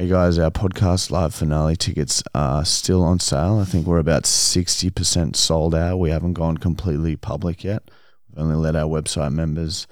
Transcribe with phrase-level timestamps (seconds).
[0.00, 3.58] Hey guys, our podcast live finale tickets are still on sale.
[3.58, 5.98] I think we're about 60% sold out.
[5.98, 7.90] We haven't gone completely public yet.
[8.30, 9.86] We've only let our website members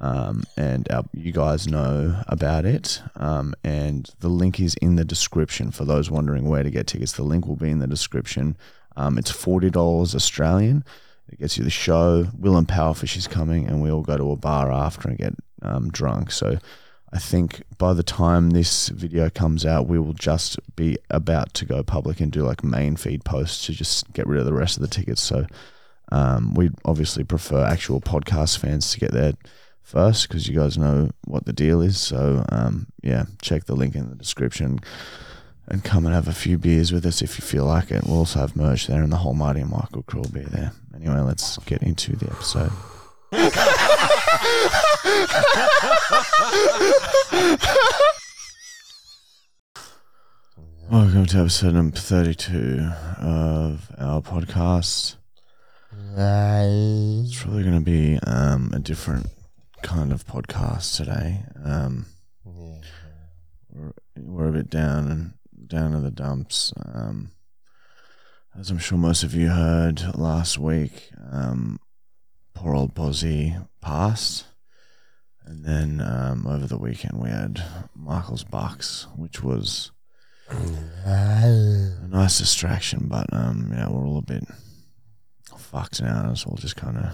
[0.00, 3.00] um, and our, you guys know about it.
[3.14, 7.12] Um, and the link is in the description for those wondering where to get tickets.
[7.12, 8.56] The link will be in the description.
[8.96, 10.84] Um, it's $40 Australian.
[11.28, 12.26] It gets you the show.
[12.36, 15.34] Will and Powerfish is coming, and we all go to a bar after and get
[15.62, 16.32] um, drunk.
[16.32, 16.58] So
[17.14, 21.64] I think by the time this video comes out, we will just be about to
[21.64, 24.76] go public and do like main feed posts to just get rid of the rest
[24.76, 25.22] of the tickets.
[25.22, 25.46] So
[26.10, 29.34] um, we obviously prefer actual podcast fans to get there
[29.84, 32.00] first because you guys know what the deal is.
[32.00, 34.80] So um, yeah, check the link in the description
[35.68, 38.04] and come and have a few beers with us if you feel like it.
[38.04, 40.72] We'll also have merch there, and the whole Marty and Michael crew will be there.
[40.94, 42.72] Anyway, let's get into the episode.
[50.90, 52.80] Welcome to episode number 32
[53.20, 55.16] of our podcast.
[56.16, 59.26] It's probably going to be um, a different
[59.82, 61.44] kind of podcast today.
[61.64, 62.06] Um,
[63.72, 66.72] we're, we're a bit down and down to the dumps.
[66.92, 67.30] Um,
[68.58, 71.80] as I'm sure most of you heard last week, um,
[72.54, 74.46] poor old Bozzy passed.
[75.44, 77.62] And then um, over the weekend, we had
[77.94, 79.92] Michael's Bucks, which was
[80.50, 84.44] a nice distraction, but um, yeah, we're all a bit
[85.56, 86.30] fucked now.
[86.32, 87.04] It's all just kind of,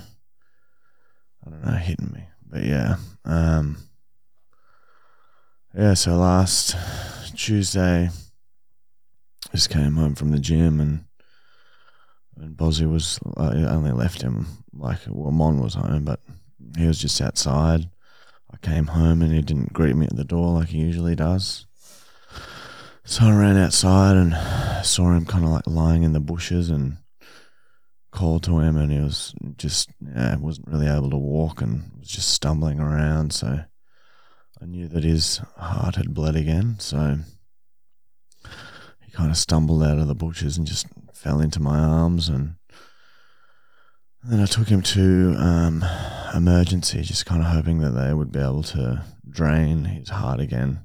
[1.45, 2.25] I don't know, hitting me.
[2.47, 3.79] But yeah, um,
[5.75, 5.95] yeah.
[5.95, 6.77] So last
[7.37, 8.11] Tuesday,
[9.53, 11.05] just came home from the gym and
[12.37, 16.21] and Bozzy was I only left him like well Mon was home, but
[16.77, 17.91] he was just outside.
[18.53, 21.67] I came home and he didn't greet me at the door like he usually does.
[23.05, 26.99] So I ran outside and saw him kind of like lying in the bushes and
[28.11, 32.09] called to him and he was just yeah wasn't really able to walk and was
[32.09, 33.33] just stumbling around.
[33.33, 33.65] So
[34.61, 36.77] I knew that his heart had bled again.
[36.79, 37.19] So
[39.01, 40.87] he kind of stumbled out of the bushes and just
[41.21, 42.55] fell into my arms and
[44.23, 45.85] then I took him to um,
[46.35, 50.85] emergency, just kind of hoping that they would be able to drain his heart again,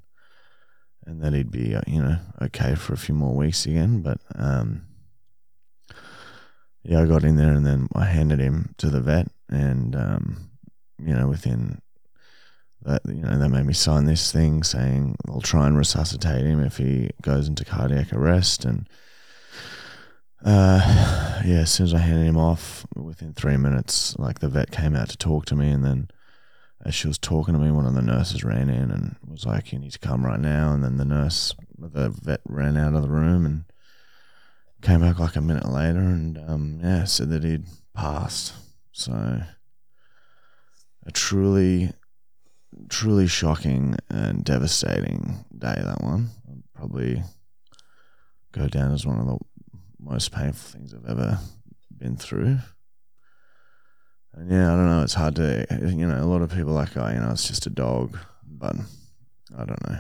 [1.06, 4.02] and that he'd be, uh, you know, okay for a few more weeks again.
[4.02, 4.88] But um,
[6.84, 10.50] yeah, I got in there, and then I handed him to the vet, and um,
[10.98, 11.82] you know, within
[12.84, 16.64] that, you know, they made me sign this thing saying they'll try and resuscitate him
[16.64, 18.88] if he goes into cardiac arrest, and
[20.46, 24.72] uh, yeah, as soon as I handed him off, within three minutes, like the vet
[24.72, 26.10] came out to talk to me, and then
[26.86, 29.74] as she was talking to me, one of the nurses ran in and was like,
[29.74, 33.02] "You need to come right now." And then the nurse, the vet, ran out of
[33.02, 33.66] the room and
[34.82, 38.54] came back like a minute later, and um, yeah, said that he'd passed.
[38.92, 39.42] So
[41.06, 41.92] a truly,
[42.90, 45.82] truly shocking and devastating day.
[45.84, 46.30] That one
[46.76, 47.24] probably
[48.52, 49.38] go down as one of the
[50.06, 51.40] most painful things I've ever
[51.98, 52.60] been through.
[54.34, 55.02] And yeah, I don't know.
[55.02, 57.66] It's hard to, you know, a lot of people like, oh, you know, it's just
[57.66, 58.76] a dog, but
[59.58, 60.00] I don't know.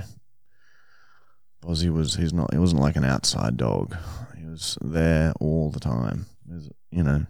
[1.63, 3.95] Bozzy was, he's not, he wasn't like an outside dog.
[4.37, 6.27] He was there all the time.
[6.47, 7.25] Was, you know,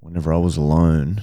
[0.00, 1.22] whenever I was alone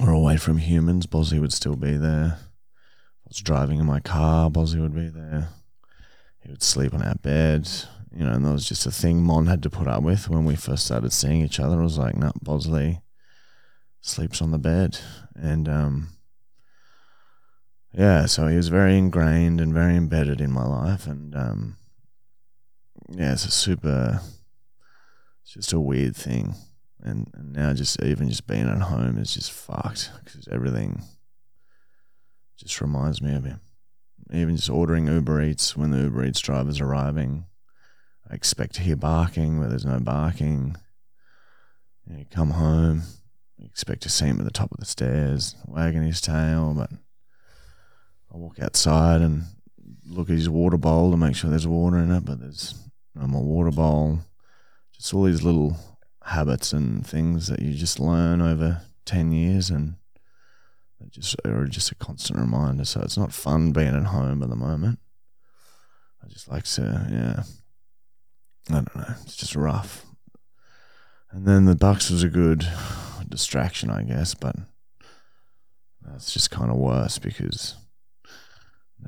[0.00, 2.38] or away from humans, Bozzy would still be there.
[2.40, 5.50] I was driving in my car, Bozzy would be there.
[6.40, 7.68] He would sleep on our bed
[8.16, 10.44] you know, and that was just a thing Mon had to put up with when
[10.44, 11.80] we first started seeing each other.
[11.80, 13.00] I was like, no, Bosley
[14.00, 14.98] sleeps on the bed,
[15.34, 16.08] and um,
[17.92, 21.76] yeah, so he was very ingrained and very embedded in my life, and um,
[23.10, 24.20] yeah, it's a super,
[25.42, 26.54] it's just a weird thing,
[27.02, 31.02] and, and now just even just being at home is just fucked because everything
[32.56, 33.60] just reminds me of him.
[34.32, 37.46] Even just ordering Uber Eats when the Uber Eats driver's arriving
[38.30, 40.76] I expect to hear barking where there's no barking.
[42.06, 43.02] Know, you come home,
[43.56, 46.90] you expect to see him at the top of the stairs, wagging his tail, but
[48.32, 49.44] I walk outside and
[50.06, 52.74] look at his water bowl to make sure there's water in it, but there's
[53.14, 54.20] no more water bowl.
[54.92, 55.76] Just all these little
[56.22, 59.94] habits and things that you just learn over 10 years and
[61.00, 62.84] they just are just a constant reminder.
[62.84, 64.98] So it's not fun being at home at the moment.
[66.22, 67.42] I just like to, yeah,
[68.70, 69.14] I don't know.
[69.22, 70.06] It's just rough.
[71.30, 72.66] And then the Bucks was a good
[73.28, 74.56] distraction, I guess, but
[76.02, 77.76] that's just kind of worse because,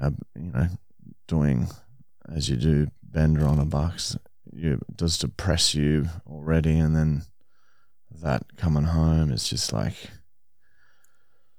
[0.01, 0.69] uh, you know,
[1.29, 1.69] doing
[2.35, 4.17] as you do bender on a bucks,
[4.53, 7.23] you it does depress you already, and then
[8.23, 10.11] that coming home is just like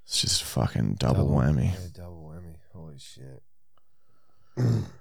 [0.06, 1.74] it's just fucking double, whammy.
[1.74, 2.56] Yeah, double whammy.
[2.74, 3.44] Holy shit.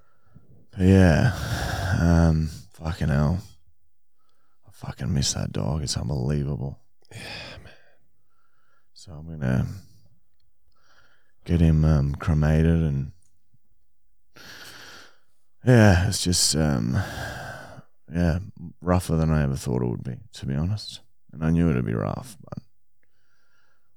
[0.79, 1.33] Yeah,
[1.99, 2.51] um,
[2.87, 3.41] fucking hell,
[4.65, 5.83] I fucking miss that dog.
[5.83, 6.79] It's unbelievable.
[7.11, 7.17] Yeah,
[7.61, 7.73] man.
[8.93, 9.67] So I'm gonna
[11.43, 13.11] get him um, cremated, and
[15.65, 16.97] yeah, it's just um,
[18.13, 18.39] yeah,
[18.79, 21.01] rougher than I ever thought it would be, to be honest.
[21.33, 22.63] And I knew it'd be rough, but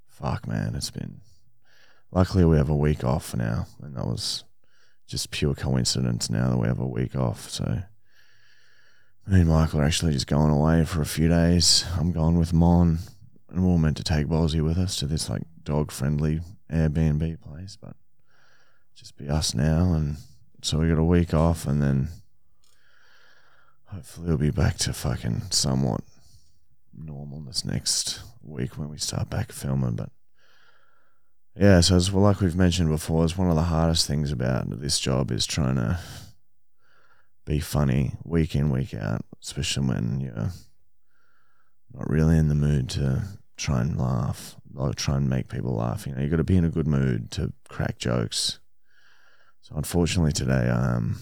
[0.09, 1.21] fuck, man, it's been.
[2.11, 4.43] Luckily, we have a week off now, and that was
[5.07, 6.29] just pure coincidence.
[6.29, 7.83] Now that we have a week off, so
[9.31, 11.85] me and Michael are actually just going away for a few days.
[11.97, 12.99] I'm going with Mon,
[13.49, 17.41] and we are meant to take Bozzy with us to this like dog friendly Airbnb
[17.41, 17.95] place, but
[18.97, 19.93] just be us now.
[19.93, 20.17] And
[20.63, 22.09] so we got a week off, and then
[23.85, 26.01] hopefully we'll be back to fucking somewhat
[26.93, 29.95] normal this next week when we start back filming.
[29.95, 30.11] But
[31.55, 34.81] yeah, so it's well, like we've mentioned before, it's one of the hardest things about
[34.81, 36.01] this job is trying to
[37.51, 40.53] be funny week in, week out, especially when you're
[41.93, 43.25] not really in the mood to
[43.57, 46.07] try and laugh or try and make people laugh.
[46.07, 48.61] You know, you got to be in a good mood to crack jokes.
[49.63, 51.19] So unfortunately today, um,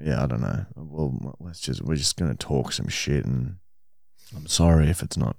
[0.00, 0.64] yeah, I don't know.
[0.76, 3.56] Well, let's just we're just gonna talk some shit, and
[4.36, 5.36] I'm sorry if it's not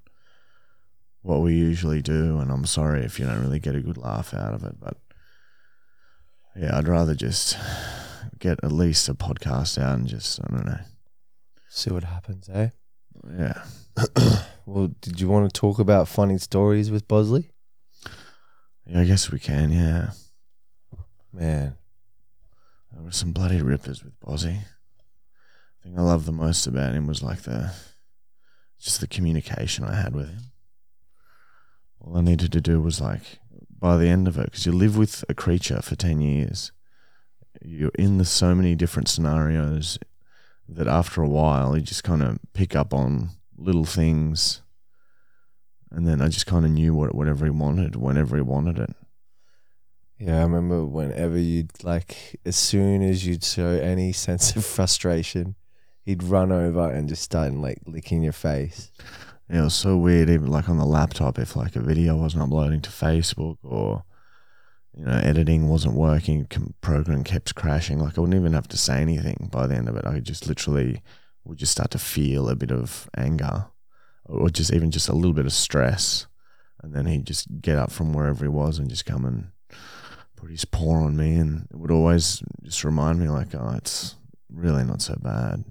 [1.21, 4.33] what we usually do, and I'm sorry if you don't really get a good laugh
[4.33, 4.81] out of it.
[4.81, 4.97] But
[6.55, 7.57] yeah, I'd rather just
[8.39, 10.79] get at least a podcast out and just I don't know.
[11.69, 12.69] See what happens, eh?
[13.38, 13.63] Yeah.
[14.65, 17.50] Well, did you want to talk about funny stories with Bosley?
[18.85, 20.11] Yeah, I guess we can, yeah.
[21.33, 21.75] Man,
[22.94, 24.59] There were some bloody rippers with Bozzy.
[24.61, 27.73] The thing I loved the most about him was like the
[28.79, 30.51] just the communication I had with him.
[32.00, 33.39] All I needed to do was like
[33.83, 36.71] by the end of it, because you live with a creature for ten years,
[37.62, 40.00] you're in the so many different scenarios
[40.69, 44.62] that after a while you just kind of pick up on little things,
[45.91, 48.95] and then I just kind of knew what whatever he wanted whenever he wanted it.
[50.18, 55.56] yeah, I remember whenever you'd like, as soon as you'd show any sense of frustration,
[56.06, 58.94] he'd run over and just start like licking your face.
[59.50, 60.30] Yeah, it was so weird.
[60.30, 64.04] Even like on the laptop, if like a video wasn't uploading to Facebook or
[64.95, 66.48] you know editing wasn't working,
[66.81, 68.00] program kept crashing.
[68.00, 70.06] Like I wouldn't even have to say anything by the end of it.
[70.06, 71.01] I just literally
[71.44, 73.68] would just start to feel a bit of anger,
[74.25, 76.28] or just even just a little bit of stress,
[76.81, 79.51] and then he'd just get up from wherever he was and just come and
[80.38, 84.16] put his paw on me, and it would always just remind me like, oh, it's
[84.50, 85.66] really not so bad.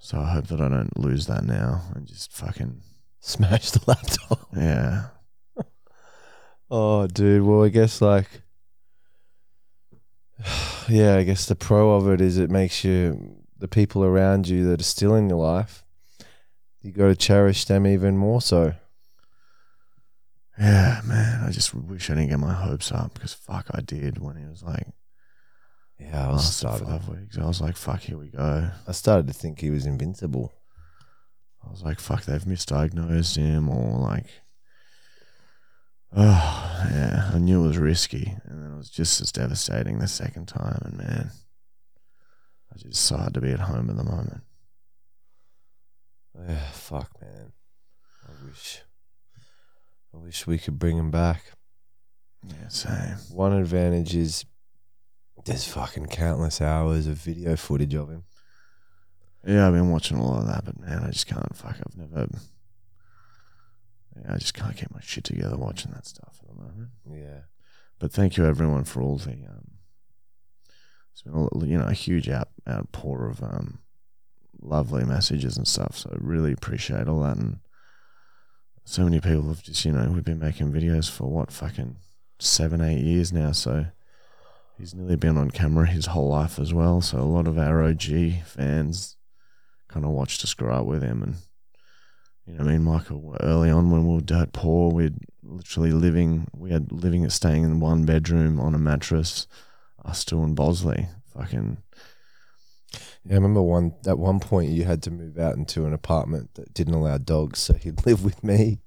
[0.00, 2.82] So I hope that I don't lose that now and just fucking
[3.20, 4.48] Smash the laptop.
[4.56, 5.06] yeah.
[6.72, 7.42] Oh, dude.
[7.42, 8.42] Well, I guess like,
[10.88, 14.68] yeah, I guess the pro of it is it makes you the people around you
[14.68, 15.84] that are still in your life.
[16.80, 18.74] You got to cherish them even more so.
[20.60, 21.42] Yeah, man.
[21.44, 24.46] I just wish I didn't get my hopes up because fuck, I did when he
[24.46, 24.86] was like
[26.00, 26.86] Yeah, I was last started.
[26.86, 27.36] five weeks.
[27.36, 28.70] I was like, fuck, here we go.
[28.86, 30.52] I started to think he was invincible.
[31.64, 34.26] I was like, fuck, they've misdiagnosed him or like,
[36.16, 37.30] oh yeah.
[37.34, 40.80] I knew it was risky, and then it was just as devastating the second time.
[40.84, 41.30] And man,
[42.72, 44.42] I just so hard to be at home at the moment.
[46.48, 47.52] Yeah, fuck, man.
[48.26, 48.82] I wish.
[50.14, 51.42] I wish we could bring him back.
[52.46, 53.16] Yeah, same.
[53.32, 54.46] One advantage is
[55.50, 58.22] there's fucking countless hours of video footage of him.
[59.44, 61.56] Yeah, I've been watching a lot of that, but man, I just can't.
[61.56, 62.28] Fuck, I've never.
[64.16, 66.90] Yeah, I just can't get my shit together watching that stuff at the moment.
[67.10, 67.40] Yeah.
[67.98, 69.30] But thank you everyone for all the.
[69.32, 69.72] Um,
[71.12, 73.80] it's been a, you know a huge out outpour of um,
[74.60, 75.96] lovely messages and stuff.
[75.96, 77.58] So I really appreciate all that, and
[78.84, 81.96] so many people have just you know we've been making videos for what fucking
[82.38, 83.50] seven eight years now.
[83.50, 83.86] So
[84.80, 87.00] he's nearly been on camera his whole life as well.
[87.02, 89.16] So a lot of our OG fans
[89.88, 91.34] kind of watched us grow up with him, and
[92.46, 96.48] you know, me and Michael early on when we were dirt poor, we'd literally living
[96.56, 99.46] we had living staying in one bedroom on a mattress,
[100.04, 101.08] us two and Bosley.
[101.34, 101.76] Fucking
[103.24, 106.54] Yeah, I remember one at one point you had to move out into an apartment
[106.54, 108.80] that didn't allow dogs, so he'd live with me.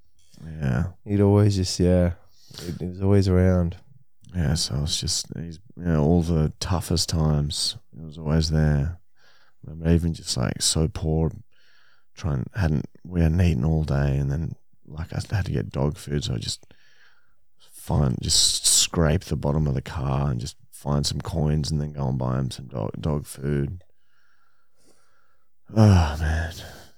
[0.43, 0.87] yeah.
[1.05, 2.13] He'd always just yeah,
[2.79, 3.77] he was always around.
[4.35, 8.97] Yeah, so it's just you know, all the toughest times It was always there.
[9.65, 11.31] I remember even just like so poor,
[12.15, 15.97] trying hadn't we hadn't eaten all day, and then like I had to get dog
[15.97, 16.65] food, so I just
[17.71, 21.93] find just scrape the bottom of the car and just find some coins, and then
[21.93, 23.83] go and buy him some dog dog food.
[25.75, 26.53] Oh man,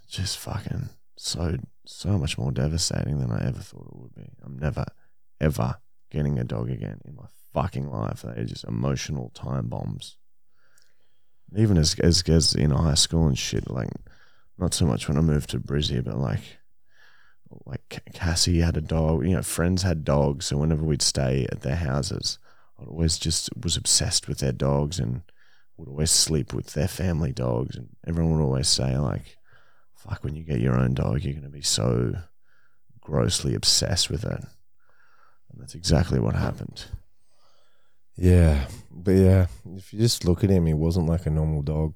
[0.10, 4.30] just fucking so so much more devastating than I ever thought it would be.
[4.44, 4.86] I'm never
[5.39, 5.75] ever
[6.10, 8.22] getting a dog again in my fucking life.
[8.24, 10.18] They're just emotional time bombs.
[11.56, 13.90] Even as as as in high school and shit, like
[14.58, 16.60] not so much when I moved to Brizzy, but like
[17.66, 19.26] like Cassie had a dog.
[19.26, 22.40] You know, friends had dogs, so whenever we'd stay at their houses,
[22.80, 25.22] I'd always just was obsessed with their dogs and
[25.78, 27.76] would always sleep with their family dogs.
[27.76, 29.38] And everyone would always say like,
[29.96, 32.16] "Fuck, when you get your own dog, you're gonna be so
[33.00, 34.44] grossly obsessed with it."
[35.56, 36.86] And that's exactly what happened.
[38.18, 41.96] Yeah, but yeah, if you just look at him, he wasn't like a normal dog.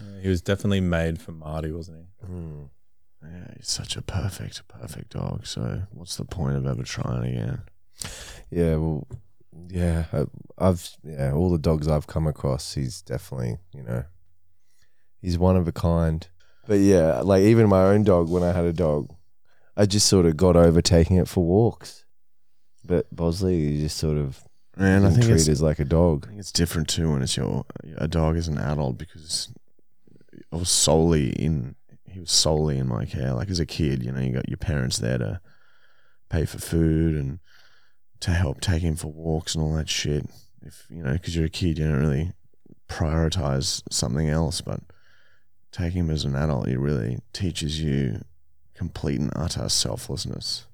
[0.00, 2.26] Yeah, he was definitely made for Marty, wasn't he?
[2.26, 2.68] Mm.
[3.22, 5.46] Yeah, he's such a perfect, perfect dog.
[5.46, 7.62] So what's the point of ever trying again?
[8.50, 9.06] Yeah, well,
[9.68, 10.24] yeah, I,
[10.58, 14.04] I've yeah, all the dogs I've come across, he's definitely you know,
[15.20, 16.26] he's one of a kind.
[16.66, 19.14] But yeah, like even my own dog, when I had a dog,
[19.76, 22.04] I just sort of got over taking it for walks.
[22.86, 24.44] But Bosley, you just sort of
[24.76, 26.24] And I think treat it's, as like a dog.
[26.24, 27.64] I think it's different too when it's your
[27.96, 29.52] a dog as an adult because
[30.52, 31.74] I was solely in
[32.06, 33.32] he was solely in my care.
[33.32, 35.40] Like as a kid, you know, you got your parents there to
[36.28, 37.38] pay for food and
[38.20, 40.26] to help take him for walks and all that shit.
[40.62, 42.32] If you know, because you're a kid, you don't really
[42.88, 44.60] prioritize something else.
[44.60, 44.80] But
[45.72, 48.22] taking him as an adult, it really teaches you
[48.74, 50.66] complete and utter selflessness.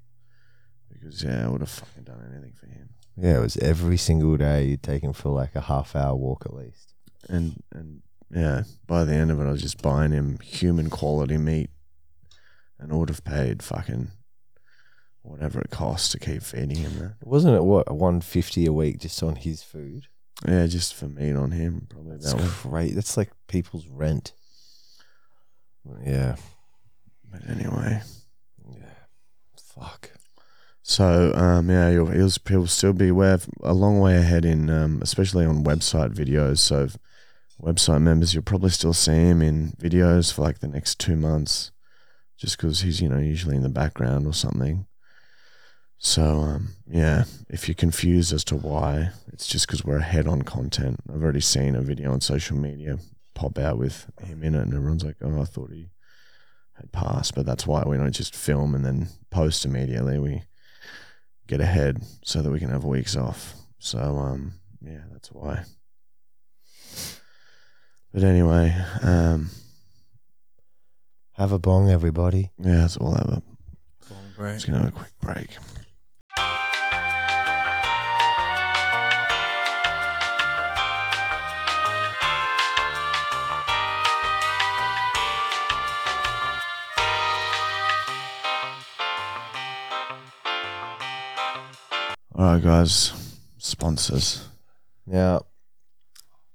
[1.03, 2.91] Because yeah, I would have fucking done anything for him.
[3.17, 6.45] Yeah, it was every single day you'd take him for like a half hour walk
[6.47, 6.95] at least.
[7.29, 11.37] and and yeah, by the end of it, I was just buying him human quality
[11.37, 11.71] meat,
[12.79, 14.13] and I would have paid fucking
[15.23, 17.17] whatever it costs to keep feeding him that.
[17.27, 20.07] Wasn't it what one fifty a week just on his food?
[20.47, 22.95] Yeah, just for meat on him, probably That's that great.
[22.95, 24.33] That's like people's rent.
[26.05, 26.37] Yeah.
[27.31, 28.03] But anyway,
[28.71, 28.85] Yeah.
[29.75, 30.11] Fuck.
[30.83, 35.01] So um, yeah, you'll, he'll, he'll still be where a long way ahead in, um,
[35.01, 36.59] especially on website videos.
[36.59, 36.89] So
[37.61, 41.71] website members, you'll probably still see him in videos for like the next two months,
[42.37, 44.87] just because he's you know usually in the background or something.
[45.99, 50.43] So um, yeah, if you're confused as to why, it's just because we're ahead on
[50.43, 50.99] content.
[51.09, 52.99] I've already seen a video on social media
[53.35, 55.91] pop out with him in it, and everyone's like, "Oh, I thought he
[56.73, 60.19] had passed," but that's why we don't just film and then post immediately.
[60.19, 60.43] We
[61.53, 63.53] get ahead so that we can have weeks off.
[63.79, 65.65] So um, yeah, that's why.
[68.15, 69.51] But anyway, um,
[71.33, 72.51] Have a bong, everybody.
[72.59, 73.29] yeah, that's all I have.
[73.39, 73.43] A,
[74.37, 74.55] Great.
[74.55, 75.51] just gonna have a quick break.
[92.43, 93.13] All right, guys,
[93.59, 94.49] sponsors.
[95.07, 95.43] Now,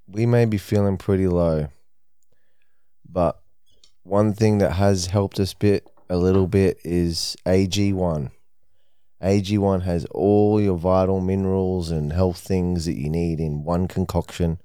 [0.05, 1.69] we may be feeling pretty low,
[3.09, 3.39] but
[4.03, 8.31] one thing that has helped us bit a little bit is AG1.
[9.23, 14.59] AG1 has all your vital minerals and health things that you need in one concoction.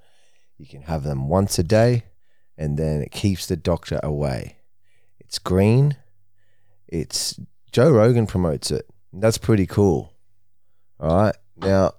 [0.59, 2.03] You can have them once a day,
[2.59, 4.57] and then it keeps the doctor away.
[5.21, 5.99] It's green.
[6.89, 7.39] It's
[7.71, 8.91] Joe Rogan promotes it.
[9.13, 10.12] That's pretty cool.
[11.03, 11.37] All right.
[11.57, 11.95] Now,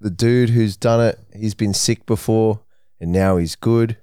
[0.00, 2.60] the dude who's done it, he's been sick before
[3.00, 3.96] and now he's good.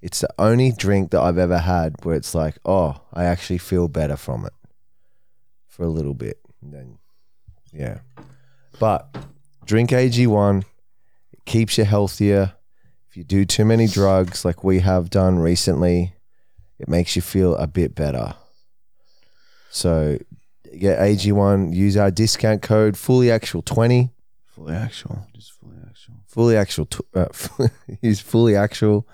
[0.00, 3.88] It's the only drink that I've ever had where it's like, oh, I actually feel
[3.88, 4.52] better from it
[5.66, 6.38] for a little bit.
[6.62, 6.98] And then,
[7.72, 7.98] yeah.
[8.78, 9.16] But
[9.64, 10.64] drink AG1,
[11.32, 12.54] it keeps you healthier.
[13.10, 16.14] If you do too many drugs like we have done recently,
[16.78, 18.36] it makes you feel a bit better.
[19.70, 20.18] So
[20.78, 24.10] get AG1, use our discount code fully actual 20
[24.46, 26.14] Fully actual, just fully actual.
[26.26, 27.26] fully actual t- uh,
[28.02, 29.06] use fully actual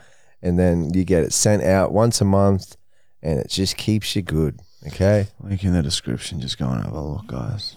[0.43, 2.77] and then you get it sent out once a month
[3.23, 6.41] and it just keeps you good okay Link in the description.
[6.41, 7.77] Just go and have a look, guys.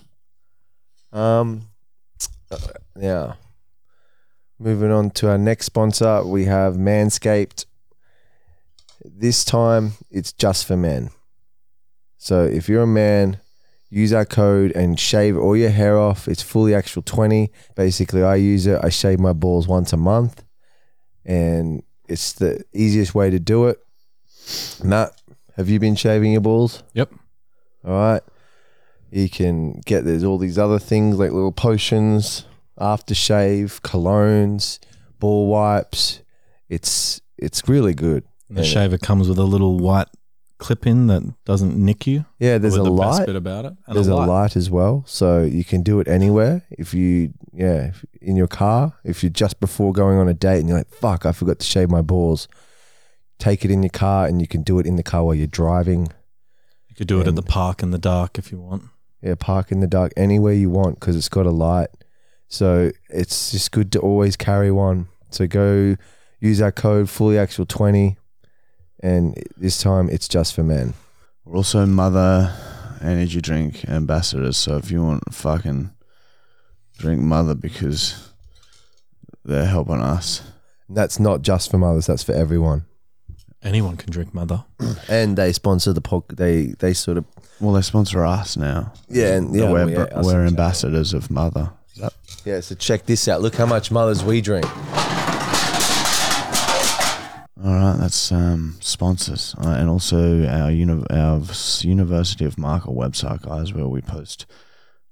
[1.13, 1.67] um
[2.51, 2.57] uh,
[2.99, 3.33] yeah
[4.59, 7.65] moving on to our next sponsor we have manscaped
[9.03, 11.09] this time it's just for men
[12.17, 13.37] so if you're a man
[13.91, 18.35] use our code and shave all your hair off it's fully actual 20 basically i
[18.35, 20.43] use it i shave my balls once a month
[21.25, 23.79] and it's the easiest way to do it.
[24.83, 25.11] Matt,
[25.55, 26.83] have you been shaving your balls?
[26.93, 27.13] Yep.
[27.85, 28.21] All right.
[29.11, 32.45] You can get there's all these other things like little potions,
[32.79, 34.79] aftershave, colognes,
[35.19, 36.21] ball wipes.
[36.69, 38.23] It's it's really good.
[38.49, 40.09] And the shaver comes with a little white
[40.61, 42.25] clip in that doesn't nick you.
[42.39, 43.25] Yeah, there's a the best light.
[43.25, 43.73] bit about it.
[43.87, 44.55] There's a light.
[44.55, 46.63] as well, so you can do it anywhere.
[46.69, 50.59] If you, yeah, if, in your car, if you're just before going on a date
[50.59, 52.47] and you're like, "Fuck, I forgot to shave my balls,"
[53.39, 55.47] take it in your car, and you can do it in the car while you're
[55.47, 56.07] driving.
[56.87, 58.83] You could do it at the park in the dark if you want.
[59.21, 61.89] Yeah, park in the dark anywhere you want because it's got a light.
[62.47, 65.07] So it's just good to always carry one.
[65.29, 65.95] So go
[66.39, 68.17] use our code fully actual twenty,
[69.01, 70.93] and this time it's just for men.
[71.45, 72.53] We're also Mother
[73.01, 74.57] energy drink ambassadors.
[74.57, 75.91] So if you want fucking
[76.97, 78.29] drink Mother because
[79.43, 80.41] they're helping us.
[80.87, 82.85] And that's not just for mothers; that's for everyone.
[83.63, 84.65] Anyone can drink mother.
[85.07, 86.23] And they sponsor the pod.
[86.29, 87.25] They they sort of
[87.59, 88.91] Well, they sponsor us now.
[89.07, 91.71] Yeah, and- yeah, we're, yeah, we're ambassadors of Mother.
[92.43, 92.59] yeah.
[92.61, 93.41] So check this out.
[93.41, 94.65] Look how much mothers we drink.
[98.01, 101.39] That's um, sponsors, uh, and also our uni- our
[101.81, 104.47] University of Markle website, guys, where we post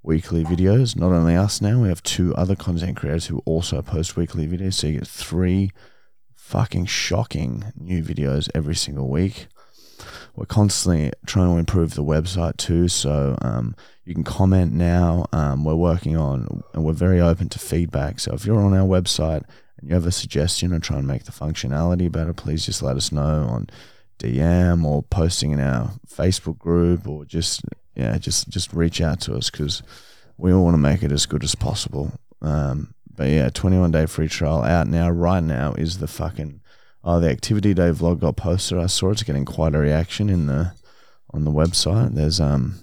[0.02, 0.96] weekly videos.
[0.96, 4.74] Not only us now, we have two other content creators who also post weekly videos.
[4.74, 5.70] So you get three
[6.34, 9.46] fucking shocking new videos every single week.
[10.36, 15.28] We're constantly trying to improve the website too, so um, you can comment now.
[15.32, 18.20] Um, we're working on, and we're very open to feedback.
[18.20, 19.44] So if you're on our website
[19.80, 22.98] and you have a suggestion or try and make the functionality better, please just let
[22.98, 23.70] us know on
[24.20, 27.62] DM or posting in our Facebook group or just
[27.96, 29.82] yeah, just just reach out to us because
[30.38, 32.14] we all want to make it as good as possible.
[32.42, 35.10] Um, but yeah, 21 day free trial out now.
[35.10, 36.62] Right now is the fucking
[37.04, 38.78] oh the activity day vlog got posted.
[38.78, 40.74] I saw it's getting quite a reaction in the
[41.32, 42.16] on the website.
[42.16, 42.76] There's um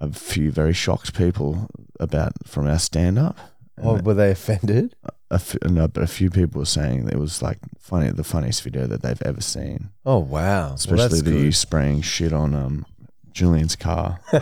[0.00, 1.68] a few very shocked people
[2.00, 3.38] about from our stand up.
[3.82, 4.94] Oh, were they offended?
[5.32, 8.62] A f- no, but a few people were saying it was like funny, the funniest
[8.62, 9.90] video that they've ever seen.
[10.06, 10.74] Oh wow!
[10.74, 11.40] Especially that's the good.
[11.40, 12.86] you spraying shit on um
[13.32, 14.20] Julian's car.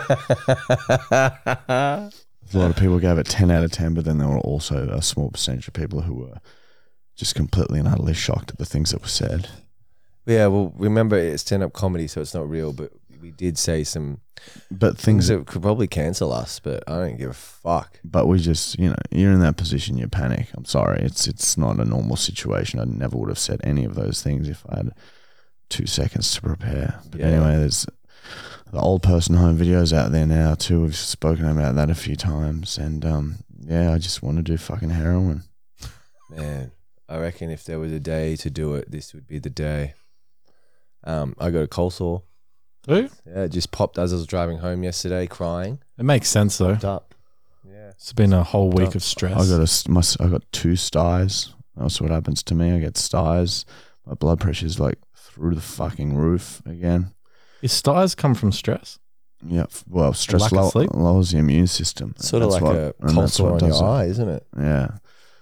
[2.53, 4.89] A lot of people gave it ten out of ten, but then there were also
[4.89, 6.39] a small percentage of people who were
[7.17, 9.49] just completely and utterly shocked at the things that were said.
[10.27, 12.73] yeah, well, remember it's stand-up comedy, so it's not real.
[12.73, 14.21] But we did say some
[14.71, 16.59] But things that could probably cancel us.
[16.61, 18.01] But I don't give a fuck.
[18.05, 21.57] but we just you know you're in that position you panic i'm sorry it's it's
[21.59, 24.77] not a normal situation i never would have said any of those things if i
[24.79, 24.91] had
[25.69, 27.27] two seconds to prepare but Yeah.
[27.27, 27.87] anyway there's
[28.73, 32.17] the old person home videos out there now too we've spoken about that a few
[32.17, 35.43] times and um yeah i just want to do fucking heroin
[36.31, 36.71] Man,
[37.09, 39.95] I reckon if there was a day to do it, this would be the day.
[41.03, 42.23] Um, I got a cold sore.
[42.87, 43.09] Who?
[43.27, 45.81] Yeah, it just popped as I was driving home yesterday, crying.
[45.99, 46.73] It makes sense though.
[46.73, 47.15] Popped up.
[47.69, 47.89] Yeah.
[47.91, 49.33] It's been a whole week of stress.
[49.33, 52.73] i got a s- my, s- i got two styes that's what happens to me
[52.73, 53.65] i get styes
[54.07, 57.13] my blood pressure's like through the fucking roof again
[57.61, 58.99] Your stars come from stress.
[59.47, 60.91] Yeah, f- well, stress lack of low, sleep?
[60.95, 62.15] lowers the immune system.
[62.19, 63.93] Sort of That's like what- a and cold that's sore what on does your it.
[63.93, 64.47] eye, isn't it?
[64.59, 64.89] Yeah.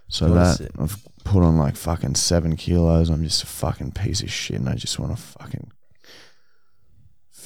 [0.08, 0.72] So Notice that it.
[0.78, 3.08] I've put on like fucking seven kilos.
[3.10, 5.70] I'm just a fucking piece of shit, and I just want to fucking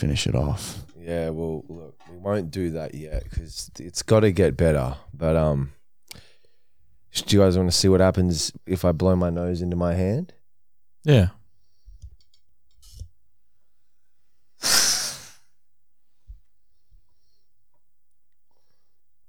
[0.03, 0.81] finish it off.
[0.99, 4.97] Yeah, well, look, we won't do that yet because it's got to get better.
[5.15, 5.71] But um,
[7.15, 9.95] do you guys want to see what happens if I blow my nose into my
[9.95, 10.33] hand?
[11.05, 11.29] Yeah.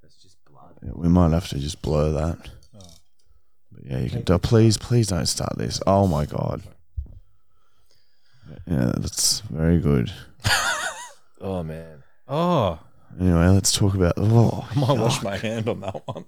[0.02, 0.80] That's just blood.
[0.82, 2.50] Yeah, we might have to just blow that.
[3.72, 4.22] But yeah, you can.
[4.22, 5.80] Do, please, please don't start this.
[5.86, 6.64] Oh my god.
[8.66, 10.12] Yeah, that's very good.
[11.42, 12.04] Oh man.
[12.28, 12.80] Oh,
[13.20, 14.14] Anyway, let's talk about.
[14.18, 16.26] Oh, I might wash my hand on that one.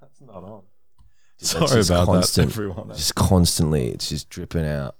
[0.00, 0.62] That's not on.
[1.38, 2.48] Dude, Sorry just about constant.
[2.48, 2.88] that, everyone.
[2.88, 4.96] Just constantly, it's just dripping out.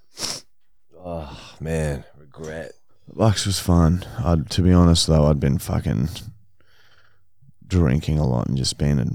[0.97, 2.73] Oh man, regret.
[3.13, 4.05] Bucks was fun.
[4.19, 6.09] I'd, to be honest though, I'd been fucking
[7.67, 9.07] drinking a lot and just being a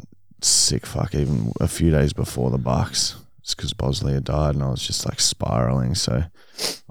[0.42, 3.16] sick fuck even a few days before the Bucks.
[3.40, 5.96] It's because Bosley had died and I was just like spiraling.
[5.96, 6.24] So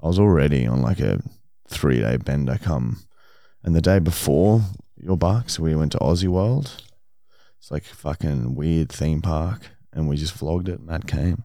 [0.01, 1.21] I was already on like a
[1.69, 3.03] three day bender come.
[3.63, 4.61] And the day before
[4.97, 6.81] your Bucks, we went to Aussie World.
[7.59, 9.69] It's like a fucking weird theme park.
[9.93, 11.43] And we just vlogged it and that came.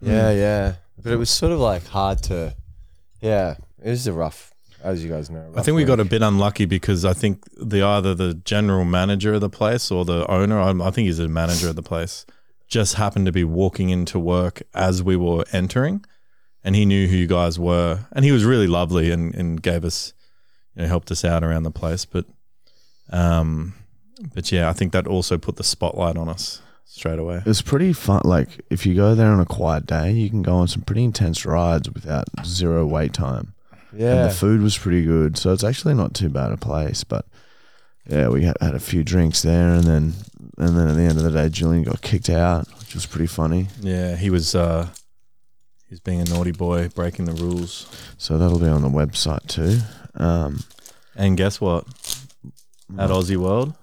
[0.00, 0.74] Yeah, yeah.
[1.02, 2.54] But it was sort of like hard to.
[3.20, 5.52] Yeah, it was a rough, as you guys know.
[5.56, 9.34] I think we got a bit unlucky because I think the either the general manager
[9.34, 12.24] of the place or the owner, I, I think he's a manager of the place,
[12.66, 16.04] just happened to be walking into work as we were entering,
[16.64, 19.84] and he knew who you guys were, and he was really lovely and and gave
[19.84, 20.12] us,
[20.74, 22.04] you know, helped us out around the place.
[22.04, 22.26] But,
[23.10, 23.74] um,
[24.34, 27.42] but yeah, I think that also put the spotlight on us straight away.
[27.46, 28.22] It's pretty fun.
[28.24, 31.04] Like if you go there on a quiet day, you can go on some pretty
[31.04, 33.54] intense rides without zero wait time.
[33.92, 34.22] And Yeah.
[34.24, 37.02] the food was pretty good, so it's actually not too bad a place.
[37.04, 37.24] But
[38.06, 40.14] yeah, we had, had a few drinks there, and then
[40.58, 43.26] and then at the end of the day, Julian got kicked out, which was pretty
[43.26, 43.68] funny.
[43.80, 44.54] Yeah, he was.
[44.54, 44.88] uh
[45.90, 47.86] He's being a naughty boy, breaking the rules.
[48.16, 49.78] So that'll be on the website too.
[50.14, 50.60] Um,
[51.16, 51.84] And guess what?
[52.96, 53.74] At Aussie World,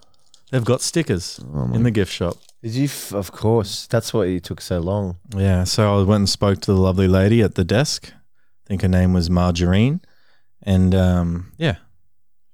[0.49, 2.37] they've got stickers oh in the gift shop.
[2.63, 2.85] Did you?
[2.85, 3.87] F- of course.
[3.87, 5.17] That's why you took so long.
[5.35, 8.11] Yeah, so I went and spoke to the lovely lady at the desk.
[8.13, 9.99] I think her name was Margarine,
[10.63, 11.75] and um, yeah,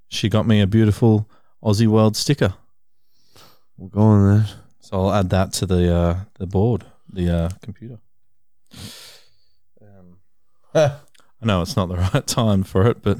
[0.09, 1.27] she got me a beautiful
[1.63, 2.53] Aussie World sticker.
[3.77, 4.47] We'll go on there.
[4.79, 7.99] So I'll add that to the uh, the board, the uh, computer.
[10.75, 13.19] I know it's not the right time for it, but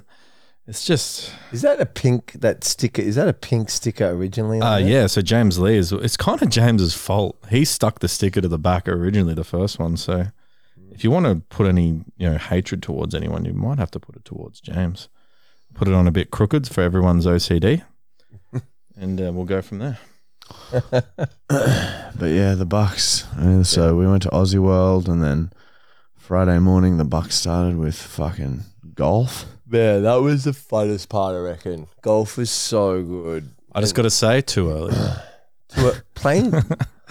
[0.65, 2.33] it's just Is that a pink?
[2.33, 3.01] That sticker?
[3.01, 4.61] Is that a pink sticker originally?
[4.61, 7.37] on Uh, yeah, so James Lee is it's kind of James's fault.
[7.49, 9.97] He stuck the sticker to the back originally, the first one.
[9.97, 10.27] So
[10.91, 13.99] if you want to put any you know hatred towards anyone, you might have to
[13.99, 15.09] put it towards James.
[15.73, 17.83] Put it on a bit crooked for everyone's OCD,
[18.95, 19.97] and uh, we'll go from there.
[22.15, 23.25] But yeah, the Bucks.
[23.35, 25.51] And so we went to Aussie World, and then
[26.23, 28.61] Friday morning the Bucks started with fucking
[28.95, 29.43] golf.
[29.69, 31.35] Yeah, that was the funnest part.
[31.35, 33.49] I reckon golf was so good.
[33.75, 34.95] I just got to say, too early.
[35.69, 36.53] To a- playing,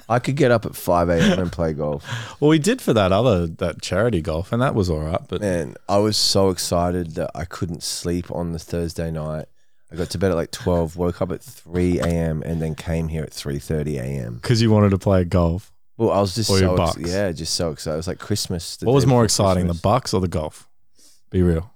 [0.09, 1.39] I could get up at five a.m.
[1.41, 2.07] and play golf.
[2.41, 5.21] well, we did for that other that charity golf, and that was all right.
[5.29, 9.47] But Man, I was so excited that I couldn't sleep on the Thursday night.
[9.91, 12.43] I got to bed at like twelve, woke up at three a.m.
[12.47, 14.37] and then came here at three thirty a.m.
[14.37, 17.11] because you wanted to play golf, Well, I was just Or your so ex- Bucks.
[17.11, 17.95] yeah, just so excited.
[17.95, 18.77] It was like Christmas.
[18.77, 19.77] the what was day more before exciting, Christmas.
[19.79, 20.69] the Bucks or the golf?
[21.31, 21.71] Be real.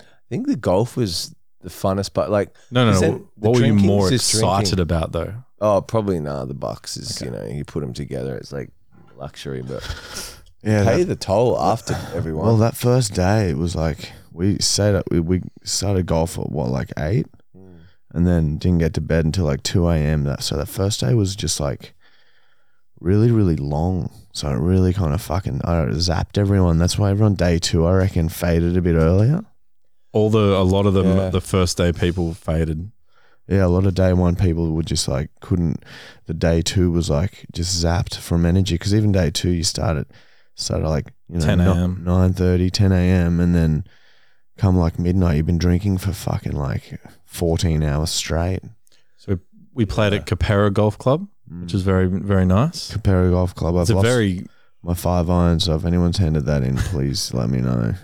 [0.00, 3.08] I think the golf was the funnest, but like No, no, 'Cause no.
[3.08, 4.80] then the What were you drinking's more just excited drinking.
[4.80, 5.34] about, though?
[5.60, 6.44] oh, probably nah.
[6.44, 7.26] The Bucks is Okay.
[7.26, 8.36] you know you put them together.
[8.36, 8.70] It's like
[9.16, 9.82] luxury, but
[10.64, 12.46] Yeah, pay that- the toll after everyone.
[12.46, 15.04] well, that first day it was like we stayed up.
[15.10, 17.80] We, we started golf at what like eight, Mm.
[18.12, 20.24] and then didn't get to bed until like two a.m.
[20.24, 21.94] That so that first day was just like
[23.02, 24.10] really really long.
[24.32, 26.78] So it really kind of fucking I zapped everyone.
[26.78, 29.44] That's why everyone day two I reckon faded a bit earlier.
[30.12, 31.30] All the a lot of them Yeah.
[31.30, 32.90] the first day people faded.
[33.48, 35.84] Yeah, a lot of day one people were just like couldn't.
[36.26, 40.06] The day two was like just zapped from energy because even day two you started
[40.54, 42.02] started like you know 10 a.m..
[42.04, 42.32] 9
[42.70, 43.40] 10 a.m.
[43.40, 43.84] and then
[44.58, 48.60] come like midnight you've been drinking for fucking like fourteen hours straight.
[49.16, 49.38] So
[49.74, 51.26] we played at Keperra Golf Club,
[51.60, 52.92] which is very very nice.
[52.92, 53.76] Keperra Golf Club.
[53.76, 54.46] I've It's a lost very
[54.82, 57.94] my five iron, So if anyone's handed that in, please let me know.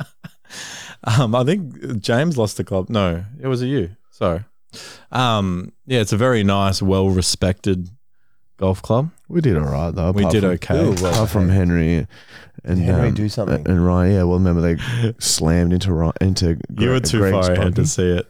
[1.05, 2.89] um I think James lost the club.
[2.89, 3.91] No, it was a you.
[4.11, 4.45] Sorry.
[5.13, 7.89] Um yeah, it's a very nice, well respected
[8.59, 9.11] golf club.
[9.29, 10.11] We did all right though.
[10.13, 10.79] We apart did from- okay.
[10.85, 12.07] Ooh, well, Apart from Henry
[12.65, 13.67] and Henry um, do something?
[13.69, 14.13] and Ryan.
[14.13, 16.59] Yeah, well, remember they slammed into Ry- into.
[16.79, 17.83] You were Gre- too Greg's far ahead buggy.
[17.83, 18.27] to see it.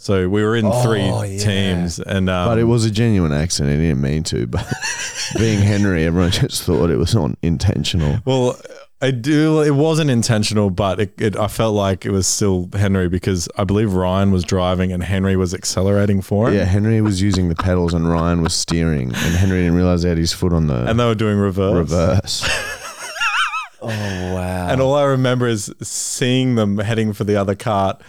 [0.00, 1.38] So we were in Oh, three yeah.
[1.38, 3.80] teams and um, But it was a genuine accident.
[3.80, 4.46] He didn't mean to.
[4.46, 4.66] But
[5.36, 8.20] being Henry, everyone just thought it was not intentional.
[8.24, 8.58] Well,
[9.00, 9.60] I do.
[9.62, 13.64] It wasn't intentional, but it, it, I felt like it was still Henry because I
[13.64, 16.54] believe Ryan was driving and Henry was accelerating for him.
[16.54, 20.08] Yeah, Henry was using the pedals and Ryan was steering, and Henry didn't realize he
[20.08, 21.74] had his foot on the And they were doing reverse.
[21.76, 22.42] reverse.
[23.82, 24.68] oh wow!
[24.68, 28.00] And all I remember is seeing them heading for the other cart.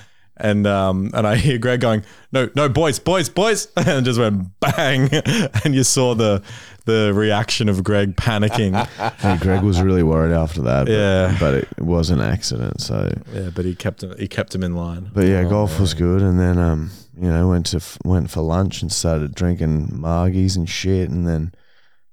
[0.42, 4.48] And um and I hear Greg going, no, no, boys, boys, boys, and just went
[4.62, 5.10] bang,
[5.64, 6.42] and you saw the
[6.86, 8.74] the reaction of Greg panicking.
[9.20, 10.86] Hey, Greg was really worried after that.
[10.86, 11.38] But, Yeah.
[11.40, 12.80] but it was an accident.
[12.82, 15.12] So, yeah, but he kept him, he kept him in line.
[15.14, 18.32] but yeah, Oh, golf was good, and then um, you know, went to f- went
[18.32, 21.52] for lunch and started drinking margies and shit, and then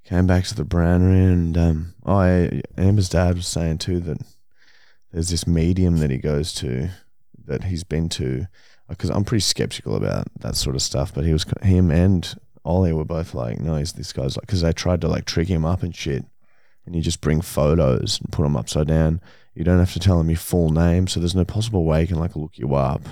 [0.05, 4.19] came back to the brownery, and um, oh, yeah, Amber's dad was saying too that
[5.13, 6.91] there's this medium that he goes to
[7.47, 8.47] that he's been to
[8.89, 11.13] uh, because I'm pretty skeptical about that sort of stuff.
[11.15, 14.63] But he was him and Ollie were both like, no, he's this guy's like because
[14.63, 16.25] they tried to like trick him up and shit,
[16.85, 19.21] and you just bring photos and put them upside down.
[19.55, 22.07] You don't have to tell him your full name, so there's no possible way he
[22.09, 23.03] can like look you up.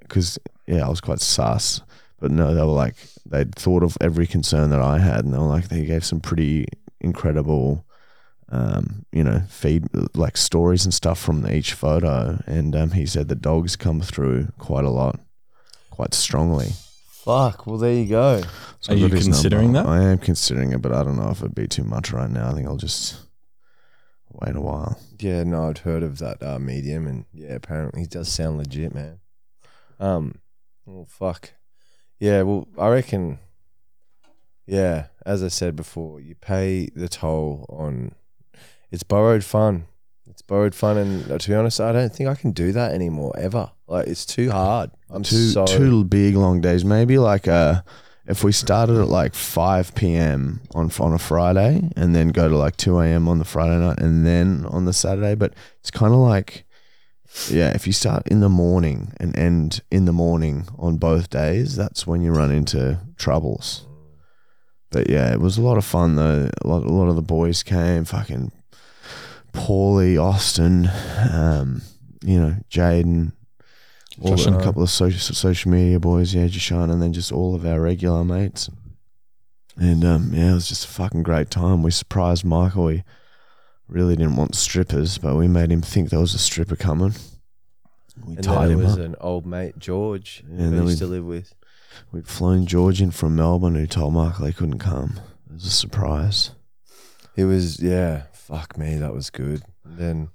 [0.00, 1.80] Because yeah, I was quite sus,
[2.18, 5.38] but no, they were like they'd thought of every concern that I had, and they
[5.38, 6.66] were like they gave some pretty
[7.00, 7.84] incredible
[8.54, 12.42] um, you know, feed like stories and stuff from each photo.
[12.46, 15.18] And um, he said the dogs come through quite a lot,
[15.90, 16.70] quite strongly.
[17.08, 17.66] Fuck.
[17.66, 18.42] Well, there you go.
[18.80, 19.90] So Are I've you got his considering number.
[19.90, 20.00] that?
[20.00, 22.50] I am considering it, but I don't know if it'd be too much right now.
[22.50, 23.16] I think I'll just
[24.30, 24.98] wait a while.
[25.18, 28.94] Yeah, no, I'd heard of that uh, medium, and yeah, apparently it does sound legit,
[28.94, 29.20] man.
[29.98, 30.34] Um,
[30.84, 31.52] well, fuck.
[32.18, 33.38] Yeah, well, I reckon.
[34.66, 38.14] Yeah, as I said before, you pay the toll on.
[38.94, 39.86] It's borrowed fun.
[40.30, 42.92] It's borrowed fun, and uh, to be honest, I don't think I can do that
[42.92, 43.72] anymore ever.
[43.88, 44.92] Like it's too hard.
[45.10, 46.84] I'm two so two big long days.
[46.84, 47.82] Maybe like uh
[48.26, 50.60] if we started at like five p.m.
[50.76, 53.26] on on a Friday and then go to like two a.m.
[53.26, 55.34] on the Friday night and then on the Saturday.
[55.34, 56.64] But it's kind of like
[57.50, 61.74] yeah, if you start in the morning and end in the morning on both days,
[61.74, 63.88] that's when you run into troubles.
[64.92, 66.48] But yeah, it was a lot of fun though.
[66.62, 68.04] A lot, a lot of the boys came.
[68.04, 68.52] Fucking
[69.54, 70.90] Paulie, Austin,
[71.32, 71.80] um,
[72.22, 73.32] you know, Jaden,
[74.20, 77.54] all the, a couple of social social media boys, yeah, Jashan, and then just all
[77.54, 78.68] of our regular mates.
[79.76, 81.82] And um, yeah, it was just a fucking great time.
[81.82, 82.84] We surprised Michael.
[82.84, 83.04] We
[83.88, 87.14] really didn't want strippers, but we made him think there was a stripper coming.
[88.24, 88.98] We And tied then it him was up.
[89.00, 91.54] an old mate, George, Yeah, who and I then used we- to live with.
[92.12, 95.20] We'd flown George in from Melbourne, who told Michael he couldn't come.
[95.48, 96.50] It was a surprise.
[97.36, 98.22] It was yeah.
[98.54, 99.62] Fuck me, that was good.
[99.84, 100.28] And then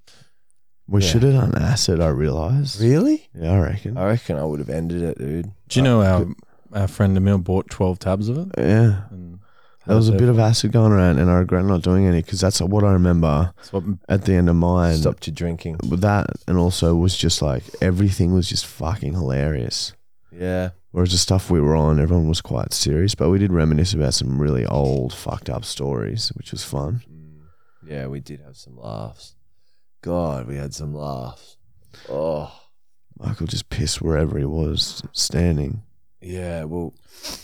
[0.91, 1.07] We Yeah.
[1.09, 2.01] should have done acid.
[2.01, 2.81] I realised.
[2.81, 3.95] really, Yeah, I reckon.
[3.97, 5.51] I reckon I would have ended it, dude.
[5.67, 6.25] Do you know our
[6.73, 8.47] our friend Emil bought twelve tabs of it?
[8.57, 9.39] yeah, And
[9.85, 12.39] there was a bit of acid going around, and I regret not doing any because
[12.41, 14.97] that's what I remember that's what at the end of mine.
[14.97, 15.77] Stopped you drinking.
[15.87, 19.93] With that, and also was just like everything was just fucking hilarious.
[20.31, 23.93] Yeah, Whereas the stuff we were on, everyone was quite serious, but we did reminisce
[23.93, 27.01] about some really old, fucked up stories, which was fun.
[27.07, 27.18] Mm.
[27.89, 29.35] Yeah, we did have some laughs.
[30.01, 31.57] God, we had some laughs.
[32.07, 32.51] Oh,
[33.17, 35.81] Michael just pissed wherever he was standing.
[36.21, 36.63] yeah.
[36.65, 36.93] Well,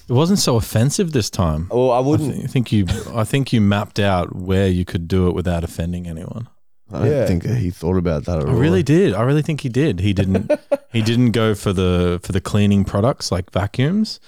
[0.08, 1.68] it wasn't so offensive this time.
[1.72, 2.36] well, I I, wouldn't.
[2.36, 5.64] thi- I think you I think you mapped out where you could do it without
[5.64, 6.48] offending anyone.
[6.92, 7.26] I don't Yeah.
[7.26, 8.58] think he thought about that at I all.
[8.60, 9.16] really did.
[9.16, 10.00] I really think he did.
[10.02, 10.52] He didn't.
[10.94, 14.20] he didn't go for the for the cleaning products like vacuums,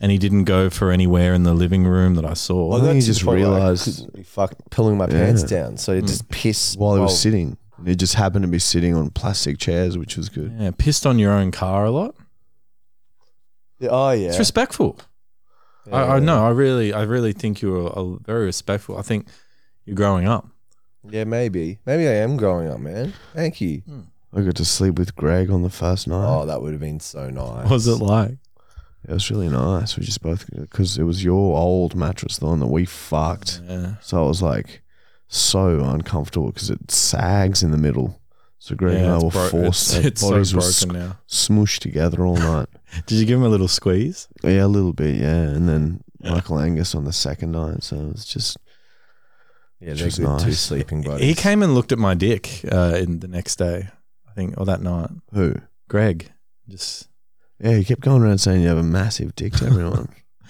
[0.00, 2.72] and he didn't go for anywhere in the living room that I saw.
[2.76, 5.76] I think he just point where I realised- couldn't be fuck pulling my pants down,
[5.76, 8.94] so it just piss While he was well, sitting, he just happened to be sitting
[8.94, 10.52] on plastic chairs, which was good.
[10.58, 12.14] yeah, pissed on your own car a lot.
[13.82, 14.98] Oh yeah, It's respectful.
[15.90, 16.44] I, I know.
[16.46, 18.98] I really, I really think you were uh, very respectful.
[18.98, 19.26] I think
[19.86, 20.46] you're growing up.
[21.08, 23.14] Yeah, maybe, maybe I am growing up, man.
[23.34, 23.82] Thank you.
[24.34, 26.24] I got to sleep with Greg on the first night.
[26.24, 27.64] Oh, that would have been so nice.
[27.64, 28.36] What was it like?
[29.10, 29.96] It was really nice.
[29.96, 33.60] We just both because it was your old mattress, the one that we fucked.
[33.68, 33.94] Yeah.
[34.00, 34.82] So I was like
[35.26, 38.20] so uncomfortable because it sags in the middle.
[38.60, 39.96] So Greg and I were bro- forced.
[39.96, 41.18] It's, it's so bodies were broken now.
[41.26, 42.68] smooshed together all night.
[43.06, 44.28] Did you give him a little squeeze?
[44.44, 45.16] yeah, a little bit.
[45.16, 47.82] Yeah, and then Michael Angus on the second night.
[47.82, 48.58] So it was just
[49.80, 51.26] Yeah, they're good two sleeping buddies.
[51.26, 53.88] He came and looked at my dick uh, in the next day,
[54.28, 55.10] I think, or that night.
[55.32, 55.56] who.
[55.88, 56.30] Greg,
[56.68, 57.08] just
[57.60, 60.08] Yeah, he kept going around saying you have a massive dick to everyone.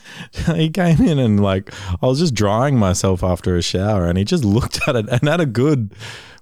[0.55, 4.25] he came in and like I was just drying myself after a shower, and he
[4.25, 5.95] just looked at it and had a good.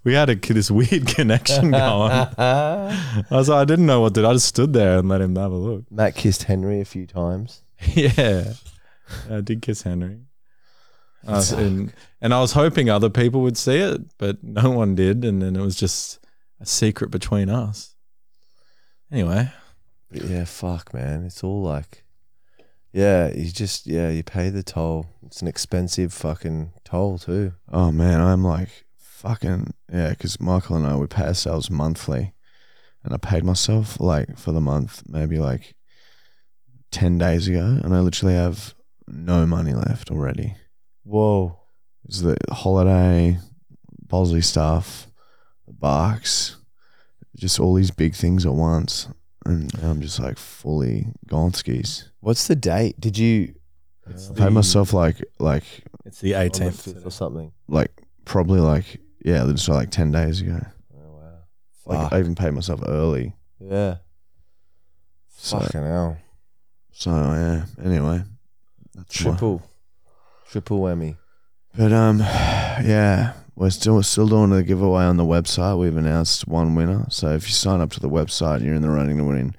[0.04, 2.12] We had a this weird connection going.
[2.38, 4.22] I was like, I didn't know what to.
[4.22, 4.26] do.
[4.26, 5.90] I just stood there and let him have a look.
[5.90, 7.62] Matt kissed Henry a few times.
[7.94, 8.52] yeah,
[9.31, 10.20] I did kiss Henry.
[11.26, 15.24] Uh, and, and I was hoping other people would see it, but no one did,
[15.24, 16.20] and then it was just
[16.61, 17.94] a secret between us.
[19.11, 19.50] Anyway,
[20.11, 21.25] But yeah, fuck, man.
[21.25, 22.05] It's all like,
[22.92, 25.07] yeah, you just yeah, you pay the toll.
[25.27, 27.53] It's an expensive fucking toll too.
[27.71, 32.33] Oh man, I'm like fucking yeah, because Michael and I we pay ourselves monthly,
[33.05, 35.75] and I paid myself like for the month maybe like
[36.90, 38.75] ten days ago, and I literally have
[39.07, 40.55] no money left already.
[41.05, 41.59] Whoa.
[42.05, 43.38] It's the holiday,
[44.01, 45.09] Bosley stuff,
[45.66, 46.57] the barks,
[47.37, 49.09] just all these big things at once,
[49.46, 52.11] and I'm just like fully gone skis.
[52.20, 53.01] What's the date?
[53.01, 53.55] Did you?
[54.11, 55.64] It's I paid myself like like
[56.05, 56.83] it's the on the 18th.
[56.83, 57.53] fifth or something.
[57.68, 57.90] like
[58.24, 60.59] probably like yeah, just like ten days ago.
[60.94, 61.38] Oh wow.
[61.87, 62.12] Like Fuck.
[62.12, 63.35] I even paid myself early.
[63.61, 63.96] yeah.
[65.37, 66.16] So- Fucking hell.
[66.92, 67.64] So yeah.
[67.85, 68.22] Anyway,
[68.94, 69.62] that's my- Triple.
[70.51, 71.16] Triple whammy.
[71.77, 75.79] But um, yeah, we're still still doing the giveaway on the website.
[75.79, 77.07] We've announced one winner.
[77.11, 79.57] So if you sign up to the website, you're in the running to win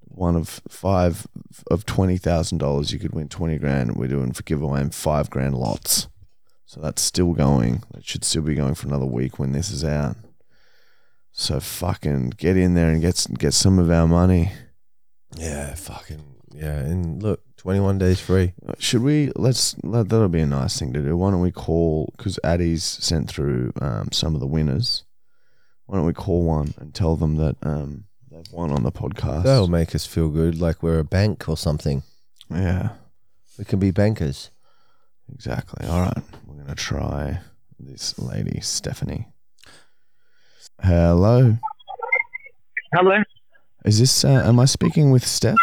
[0.00, 1.28] one of five
[1.70, 2.92] of twenty thousand dollars.
[2.92, 3.94] You could win twenty grand.
[3.94, 6.08] We're doing for giveaway in five grand lots.
[6.66, 7.84] So that's still going.
[7.92, 10.16] That should still be going for another week when this is out.
[11.30, 14.50] So fucking get in there and get get some of our money.
[15.36, 18.54] Yeah, fucking Yeah, and look, 21 days free.
[18.78, 19.30] Should we?
[19.36, 19.72] Let's.
[19.84, 21.14] That, that'll be a nice thing to do.
[21.16, 22.10] Why don't we call?
[22.16, 25.04] Because Addie's sent through um, some of the winners.
[25.84, 29.42] Why don't we call one and tell them that um, they've won on the podcast?
[29.44, 32.02] That'll make us feel good, like we're a bank or something.
[32.50, 32.90] Yeah,
[33.58, 34.50] We can be bankers.
[35.30, 35.86] exactly.
[35.86, 37.40] All right, we're gonna try
[37.78, 39.28] this lady, Stephanie.
[40.82, 41.58] Hello,
[42.94, 43.18] Hello.
[43.84, 44.24] is this?
[44.24, 45.56] Uh, am I speaking with Steph?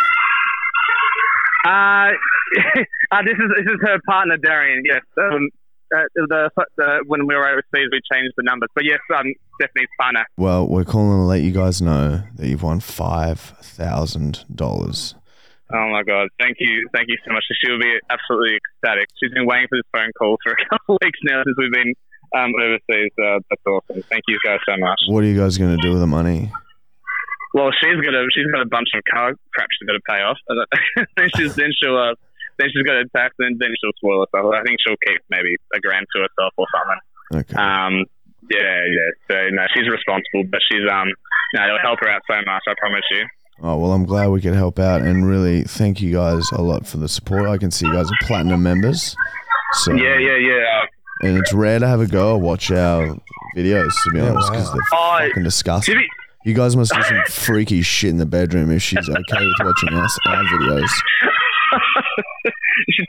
[1.67, 2.11] Uh,
[3.11, 4.83] uh, this is this is her partner Darian.
[4.85, 5.01] Yes.
[5.17, 5.49] Um,
[5.95, 8.69] uh, the, the when we were overseas, we changed the numbers.
[8.75, 10.25] But yes, um, Stephanie's partner.
[10.37, 15.15] Well, we're calling to let you guys know that you've won five thousand dollars.
[15.73, 16.29] Oh my God!
[16.39, 17.43] Thank you, thank you so much.
[17.61, 19.07] She will be absolutely ecstatic.
[19.21, 21.71] She's been waiting for this phone call for a couple of weeks now since we've
[21.71, 21.93] been
[22.35, 23.11] um, overseas.
[23.19, 24.03] Uh, that's awesome.
[24.09, 24.99] Thank you guys so much.
[25.07, 26.51] What are you guys gonna do with the money?
[27.53, 30.21] Well, she's got a she's got a bunch of car crap she's got to pay
[30.21, 30.37] off.
[31.17, 32.15] then she's then she'll uh,
[32.59, 34.53] then she's got a tax and then she'll spoil herself.
[34.53, 37.01] I think she'll keep maybe a grand to herself or something.
[37.41, 37.55] Okay.
[37.55, 38.05] Um,
[38.49, 39.09] yeah, yeah.
[39.29, 41.07] So no, she's responsible, but she's um,
[41.55, 42.63] no, it'll help her out so much.
[42.67, 43.25] I promise you.
[43.63, 46.85] Oh well, I'm glad we could help out, and really thank you guys a lot
[46.85, 47.49] for the support.
[47.49, 49.15] I can see you guys are platinum members,
[49.73, 50.81] so Yeah, yeah, yeah.
[51.23, 53.17] and it's rare to have a go or watch our
[53.55, 55.95] videos to be honest, because they're Oh, fucking disgusting.
[55.95, 56.07] to be,
[56.47, 59.91] You guys must do some freaky shit in the bedroom if she's okay with watching
[59.91, 60.87] us our videos.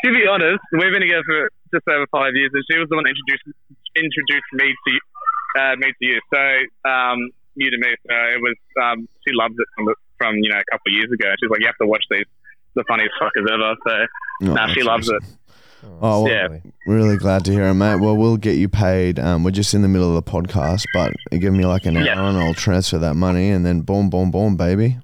[0.05, 2.96] to be honest, we've been together for just over five years, and she was the
[2.96, 3.46] one that introduced
[3.94, 6.20] introduced me to uh, me to you.
[6.35, 7.94] So um, you to me.
[8.11, 9.87] So it was um, she loves it from
[10.18, 11.31] from you know a couple of years ago.
[11.38, 12.27] She's like, you have to watch these
[12.74, 13.77] the funniest fuckers ever.
[13.87, 14.07] So
[14.51, 15.22] Oh, nah, she loves awesome.
[15.22, 15.48] it.
[15.85, 16.49] Oh, well, Yeah.
[16.87, 17.97] really glad to hear it, mate.
[18.01, 19.19] Well, we'll get you paid.
[19.19, 22.05] Um, we're just in the middle of the podcast, but give me like an hour
[22.05, 22.29] Yeah.
[22.29, 24.99] and I'll transfer that money, and then boom, boom, boom, baby.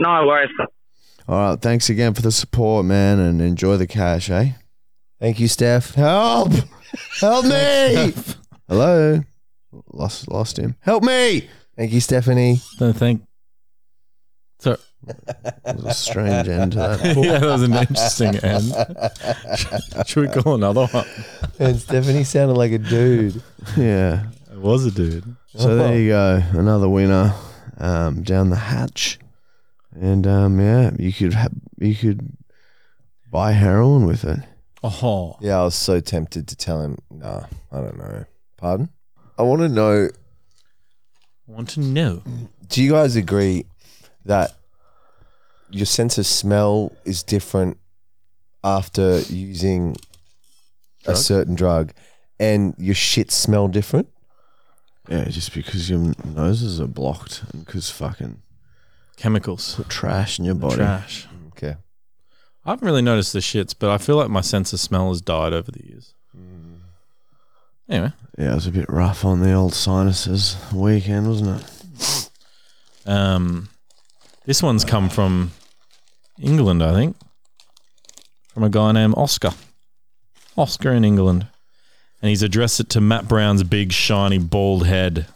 [0.00, 0.50] No worries.
[1.28, 4.50] All right, thanks again for the support, man, and enjoy the cash, eh?
[5.20, 5.94] Thank you, Steph.
[5.94, 6.52] Help!
[7.20, 8.12] Help me!
[8.68, 9.20] Hello.
[9.92, 10.76] Lost lost him.
[10.80, 11.48] Help me!
[11.76, 12.60] Thank you, Stephanie.
[12.78, 13.22] Don't think.
[15.06, 15.14] So
[15.64, 17.16] That was a strange end to that.
[17.16, 20.06] yeah, that was an interesting end.
[20.06, 21.06] Should we call another one?
[21.58, 23.42] And Stephanie sounded like a dude.
[23.76, 24.26] Yeah.
[24.52, 25.36] It was a dude.
[25.56, 27.32] So there you go, another winner
[27.78, 29.20] um, down the hatch,
[29.92, 31.46] and um, yeah, you could ha-
[31.78, 32.36] you could
[33.30, 34.40] buy heroin with it.
[34.82, 38.24] Oh, Yeah, I was so tempted to tell him, nah, I don't know.
[38.56, 38.88] Pardon?
[39.38, 40.08] I want to know
[41.48, 42.22] I want to know.
[42.68, 43.64] do you guys agree
[44.24, 44.56] that
[45.70, 47.78] your sense of smell is different
[48.62, 49.96] after using
[51.02, 51.16] a Drug?
[51.16, 51.92] certain drug
[52.40, 54.08] and your shit smell different?
[55.08, 58.40] Yeah, just because your noses are blocked and because fucking
[59.16, 59.74] Chemicals.
[59.74, 60.76] put trash in your body.
[60.76, 61.26] Trash.
[61.48, 61.76] Okay.
[62.64, 65.20] I haven't really noticed the shits, but I feel like my sense of smell has
[65.20, 66.14] died over the years.
[67.86, 72.30] Anyway, Yeah, it was a bit rough on the old sinuses weekend, wasn't it?
[73.06, 73.68] um,
[74.46, 75.52] this one's come from
[76.40, 77.16] England, I think,
[78.52, 79.50] from a guy named Oscar.
[80.56, 81.46] Oscar in England.
[82.22, 85.26] And he's addressed it to Matt Brown's big, shiny, bald head.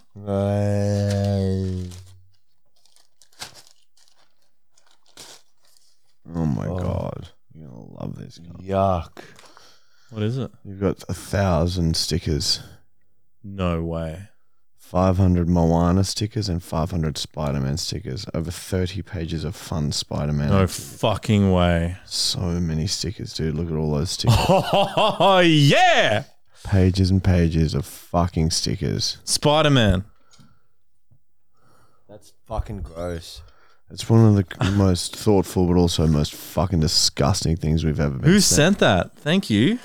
[6.34, 6.78] Oh my Oh.
[6.78, 8.38] god, you're gonna love this.
[8.38, 8.50] Guy.
[8.64, 9.24] Yuck.
[10.10, 10.50] What is it?
[10.64, 12.60] You've got a thousand stickers,
[13.44, 14.28] No way.
[14.88, 18.24] Five hundred Moana stickers, and five hundred Spider Man stickers.
[18.32, 20.48] Over thirty pages of fun Spider Man.
[20.48, 21.98] No fucking way.
[22.06, 23.54] So many stickers, dude.
[23.54, 24.38] Look at all those stickers.
[24.48, 26.24] Oh, yeah!
[26.64, 29.18] pages and pages of fucking stickers.
[29.24, 30.04] Spider Man.
[32.08, 33.42] That's fucking gross.
[33.90, 38.30] It's one of the most thoughtful, but also most fucking disgusting things we've ever been.
[38.30, 39.16] Who sent that?
[39.16, 39.78] Thank you.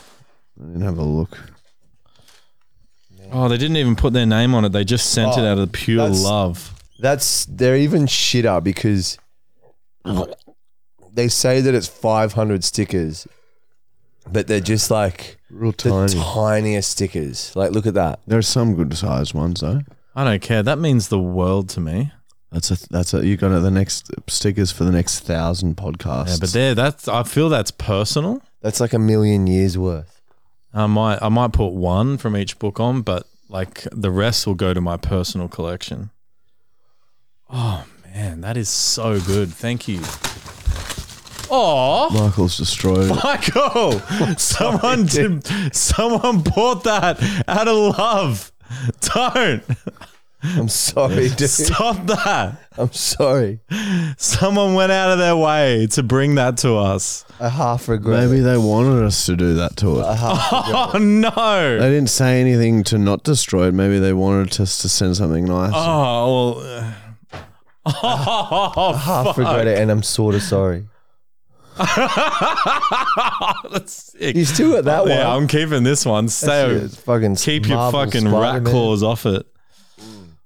[0.59, 1.37] I didn't have a look.
[3.33, 4.69] Oh, they didn't even put their name on it.
[4.71, 6.69] They just sent it Oh, out of pure that's- love.
[6.99, 9.17] That's they're even shitter because
[11.13, 13.27] they say that it's 500 stickers,
[14.31, 16.13] but they're just like Real the tiny.
[16.13, 17.55] tiniest stickers.
[17.55, 18.19] Like, look at that.
[18.27, 19.81] there are some good sized ones though.
[20.15, 20.63] I don't care.
[20.63, 22.11] That means the world to me.
[22.51, 26.27] That's a that's a you got the next stickers for the next thousand podcasts.
[26.29, 27.07] Yeah, but there, that's.
[27.07, 28.41] I feel that's personal.
[28.61, 30.12] That's like a million years worth.
[30.73, 34.55] I might, I might put one from each book on, but like the rest will
[34.55, 36.09] go to my personal collection.
[37.49, 39.53] Oh man, that is so good.
[39.53, 40.01] Thank you.
[41.55, 43.09] Oh, Michael's destroyed.
[43.23, 43.99] Michael!
[44.37, 45.45] Someone, did,
[45.75, 48.51] someone bought that out of love.
[49.01, 49.63] Don't.
[50.43, 51.49] I'm sorry, dude.
[51.49, 52.57] Stop that.
[52.77, 53.61] I'm sorry.
[54.17, 57.23] Someone went out of their way to bring that to us.
[57.39, 58.25] I half regret.
[58.27, 58.43] Maybe it.
[58.43, 60.15] they wanted us to do that to I it.
[60.17, 60.95] half regret.
[60.95, 61.79] Oh no.
[61.79, 63.73] They didn't say anything to not destroy it.
[63.73, 65.71] Maybe they wanted us to send something nice.
[65.73, 66.77] Oh well.
[66.79, 66.93] uh,
[68.03, 69.37] Oh, I half fuck.
[69.37, 70.87] regret it, and I'm sort of sorry.
[73.71, 74.35] That's sick.
[74.35, 75.09] You still got that one.
[75.09, 76.27] Yeah, I'm keeping this one.
[76.29, 76.87] Stay.
[76.87, 78.71] Fucking keep your fucking rat Spider-Man.
[78.71, 79.45] claws off it.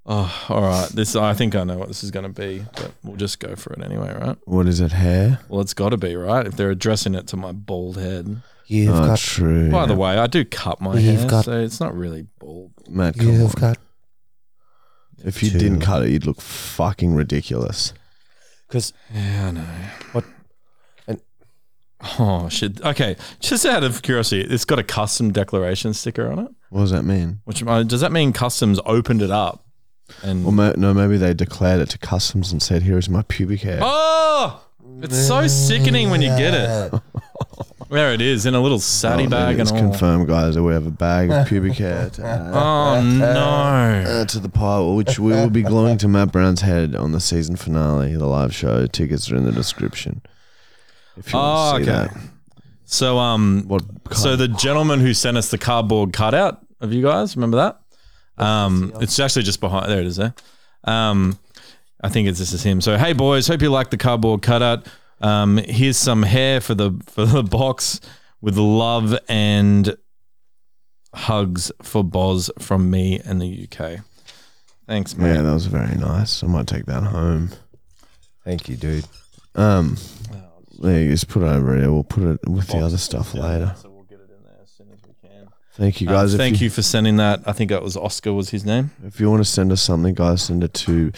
[0.09, 0.87] Oh, all right.
[0.89, 3.55] This I think I know what this is going to be, but we'll just go
[3.57, 4.37] for it anyway, right?
[4.45, 4.93] What is it?
[4.93, 5.39] Hair?
[5.49, 8.41] Well, it's got to be right if they're addressing it to my bald head.
[8.67, 9.19] You've oh, got.
[9.19, 9.69] true.
[9.69, 12.71] By the way, I do cut my You've hair, got- so it's not really bald.
[12.89, 13.61] Matt, come You've on.
[13.61, 13.77] got.
[15.25, 15.57] If you two.
[15.59, 17.93] didn't cut it, you'd look fucking ridiculous.
[18.67, 19.65] Because Yeah, I know.
[20.13, 20.25] What-
[21.07, 21.21] and-
[22.17, 22.79] Oh shit.
[22.81, 26.51] Okay, just out of curiosity, it's got a custom declaration sticker on it.
[26.69, 27.39] What does that mean?
[27.43, 29.65] Which uh, does that mean customs opened it up?
[30.23, 33.23] And Well, ma- no, maybe they declared it to customs and said, "Here is my
[33.23, 34.61] pubic hair." oh,
[35.01, 36.93] it's so sickening when you get it.
[37.89, 39.77] There it is in a little Oh, satty then bag and it's all.
[39.79, 43.23] confirmed, guys, that we have a bag of pubic hair to add, Oh no!
[44.05, 47.21] uh, to the pile, which we will be gluing to Matt Brown's head on the
[47.21, 48.87] season finale, the live show.
[48.87, 50.21] Tickets are in the description.
[51.15, 52.13] If you Oh, want to see okay.
[52.13, 52.21] that.
[52.83, 53.83] So um, What?
[54.11, 57.79] so the gentleman who sent us the cardboard cutout of you guys, remember that?
[58.37, 59.91] Um, it's actually just behind.
[59.91, 60.17] There it is.
[60.17, 60.33] There.
[60.83, 61.39] Um,
[62.01, 62.81] I think it's this is him.
[62.81, 64.87] So hey boys, hope you like the cardboard cutout.
[65.19, 67.99] Um, here's some hair for the for the box
[68.41, 69.97] with love and
[71.13, 74.01] hugs for Boz from me and the UK.
[74.85, 75.35] Thanks, man.
[75.35, 76.43] yeah, that was very nice.
[76.43, 77.49] I might take that home.
[78.45, 79.05] Thank you, dude.
[79.55, 79.97] Um,
[80.79, 81.91] there you just put it over here.
[81.91, 83.75] We'll put it with the other stuff later.
[83.81, 85.49] So we'll get it in there as soon as we can.
[85.77, 86.33] Thank you, Uh, guys.
[86.33, 87.41] If thank you for sending that.
[87.45, 88.91] I think that was Oscar was his name.
[89.05, 91.11] If you want to send us something, guys, send it to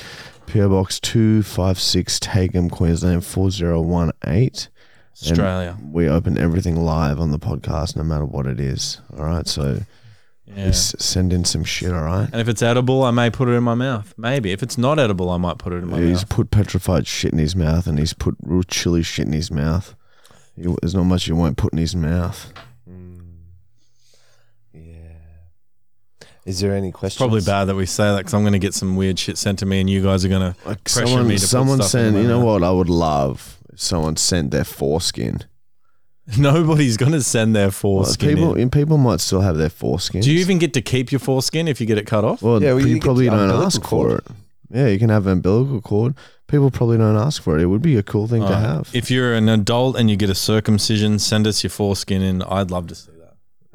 [0.47, 4.68] PO Box 256 Taigum, Queensland 4018.
[5.22, 5.78] Australia.
[5.91, 8.99] We open everything live on the podcast, no matter what it is.
[9.18, 9.47] All right.
[9.47, 9.82] So
[10.47, 10.68] Yeah.
[10.68, 11.91] just send in some shit.
[11.93, 12.30] All right.
[12.32, 14.14] And if it's edible, I may put it in my mouth.
[14.18, 14.51] Maybe.
[14.51, 16.07] If it's not edible, I might put it in my mouth.
[16.07, 16.30] he's mouth.
[16.30, 19.93] put petrified shit in his mouth and he's put real chili shit in his mouth.
[20.57, 22.51] You- There's not much you won't put in his mouth.
[26.49, 27.19] Is there any questions?
[27.19, 29.59] Probably bad that we say that because I'm going to get some weird shit sent
[29.59, 30.59] to me, and you guys are going to.
[30.65, 32.71] Like Pressure someone, me to put someone stuff in sent, my you know what I
[32.71, 33.57] would love?
[33.71, 35.41] If someone sent their foreskin.
[36.37, 38.29] Nobody's going to send their Well, foreskin.
[38.35, 38.69] people, in.
[38.69, 40.21] people might still have their foreskin.
[40.21, 42.41] Do you even get to keep your foreskin if you get it cut off?
[42.41, 44.09] Well, Yeah, well, you, you get probably the don't umbilical ask cord.
[44.11, 44.37] for it.
[44.71, 46.13] Yeah, you can have umbilical cord.
[46.47, 47.61] People probably don't ask for it.
[47.63, 48.61] It would be a cool thing to Alright.
[48.61, 48.89] have.
[48.93, 52.41] If you're an adult and you get a circumcision, send us your foreskin in.
[52.43, 53.18] I'd love to see that.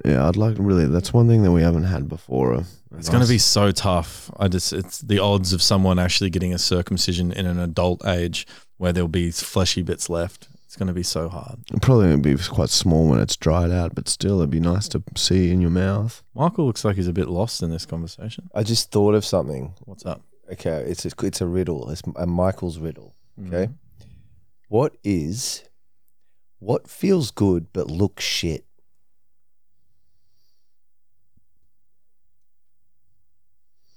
[0.04, 0.86] Yeah, I'd like really.
[0.86, 2.64] That's one thing that we haven't had before.
[2.96, 4.30] It's going to be so tough.
[4.38, 8.46] I just it's the odds of someone actually getting a circumcision in an adult age
[8.76, 10.48] where there'll be fleshy bits left.
[10.64, 11.60] It's going to be so hard.
[11.68, 14.88] It'd probably gonna be quite small when it's dried out, but still, it'd be nice
[14.88, 16.22] to see in your mouth.
[16.34, 18.50] Michael looks like he's a bit lost in this conversation.
[18.54, 19.74] I just thought of something.
[19.84, 20.22] What's up?
[20.52, 21.90] Okay, it's a, it's a riddle.
[21.90, 23.14] It's a Michael's riddle.
[23.40, 23.66] Okay.
[23.66, 23.72] Mm-hmm.
[24.68, 25.62] What is
[26.58, 28.63] what feels good but looks shit?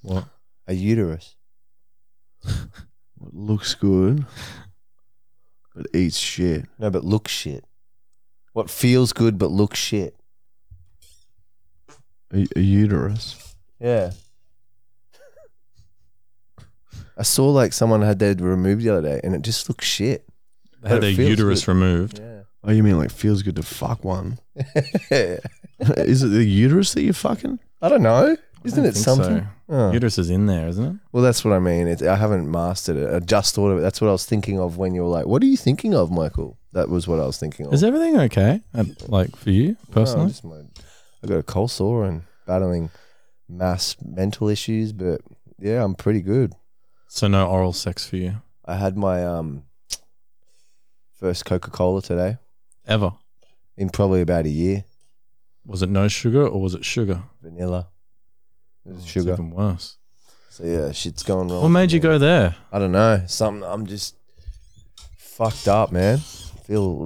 [0.07, 0.25] What?
[0.67, 1.35] A uterus.
[2.45, 2.53] It
[3.33, 4.25] looks good,
[5.75, 6.65] but eats shit.
[6.79, 7.65] No, but looks shit.
[8.53, 10.15] What feels good but looks shit?
[12.33, 13.55] A, a uterus.
[13.79, 14.11] Yeah.
[17.17, 20.25] I saw like someone had theirs removed the other day, and it just looks shit.
[20.81, 21.71] They had But their feels uterus good.
[21.73, 22.19] removed.
[22.19, 22.41] Yeah.
[22.63, 24.39] Oh, you mean like feels good to fuck one?
[25.11, 27.59] Is it the uterus that you're fucking?
[27.81, 28.35] I don't know.
[28.63, 29.39] Isn't it something?
[29.41, 29.47] so.
[29.69, 29.91] Oh.
[29.91, 30.95] Uterus is in there, isn't it?
[31.11, 31.87] Well, that's what I mean.
[31.87, 33.13] It's, I haven't mastered it.
[33.13, 33.81] I just thought of it.
[33.81, 36.09] That's what I was thinking of when you were like, "What are you thinking of,
[36.11, 37.73] Michael?" That was what I was thinking of.
[37.73, 38.61] Is everything okay?
[38.73, 40.27] Uh, Like for you No, personally?
[40.29, 40.61] just my,
[41.23, 42.89] I got a cold sore and battling
[43.49, 45.21] mass mental issues, but
[45.59, 46.53] yeah, I'm pretty good.
[47.07, 48.35] so no oral sex for you
[48.65, 49.63] I had my um
[51.19, 52.37] first Coca Cola today
[52.87, 53.11] ever?
[53.75, 54.83] in probably about a year.
[55.65, 57.23] Was it no sugar or was it sugar?
[57.41, 57.87] Vanilla,
[58.87, 59.33] It was Oh, it's sugar.
[59.33, 59.97] even worse.
[60.49, 61.61] So yeah, shit's going wrong.
[61.63, 62.03] What made you me.
[62.03, 62.55] go there?
[62.71, 63.23] I don't know.
[63.27, 63.63] Something.
[63.69, 64.15] I'm just
[65.17, 66.17] fucked up, man.
[66.65, 67.03] Feel.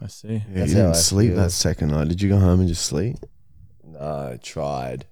[0.00, 0.28] I see.
[0.34, 1.36] Yeah, That's you how didn't I sleep feel.
[1.42, 2.08] that second night.
[2.08, 3.16] Did you go home and just sleep?
[3.84, 3.98] No,
[4.32, 5.06] I tried.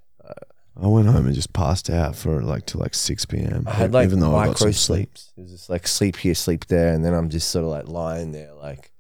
[0.83, 3.65] I went home and just passed out for like till like six p.m.
[3.67, 5.19] I had like even though I got micro some sleep.
[5.19, 5.33] sleeps.
[5.37, 7.87] It was just like sleep here, sleep there, and then I'm just sort of like
[7.89, 8.91] lying there, like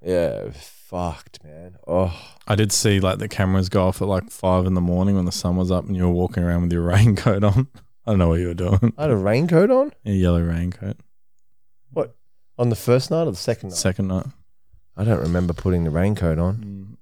[0.00, 0.50] Yeah,
[0.92, 1.76] fucked, man.
[1.86, 2.14] Oh,
[2.46, 5.24] I did see like the cameras go off at like five in the morning when
[5.24, 7.68] the sun was up and you were walking around with your raincoat on.
[8.06, 8.92] I don't know what you were doing.
[8.98, 10.98] I had a raincoat on A yellow raincoat.
[11.90, 12.14] What
[12.58, 13.78] on the first night or the second night.
[13.78, 14.26] Second night.
[14.96, 16.56] I don't remember putting the raincoat on.
[16.58, 16.96] Mm.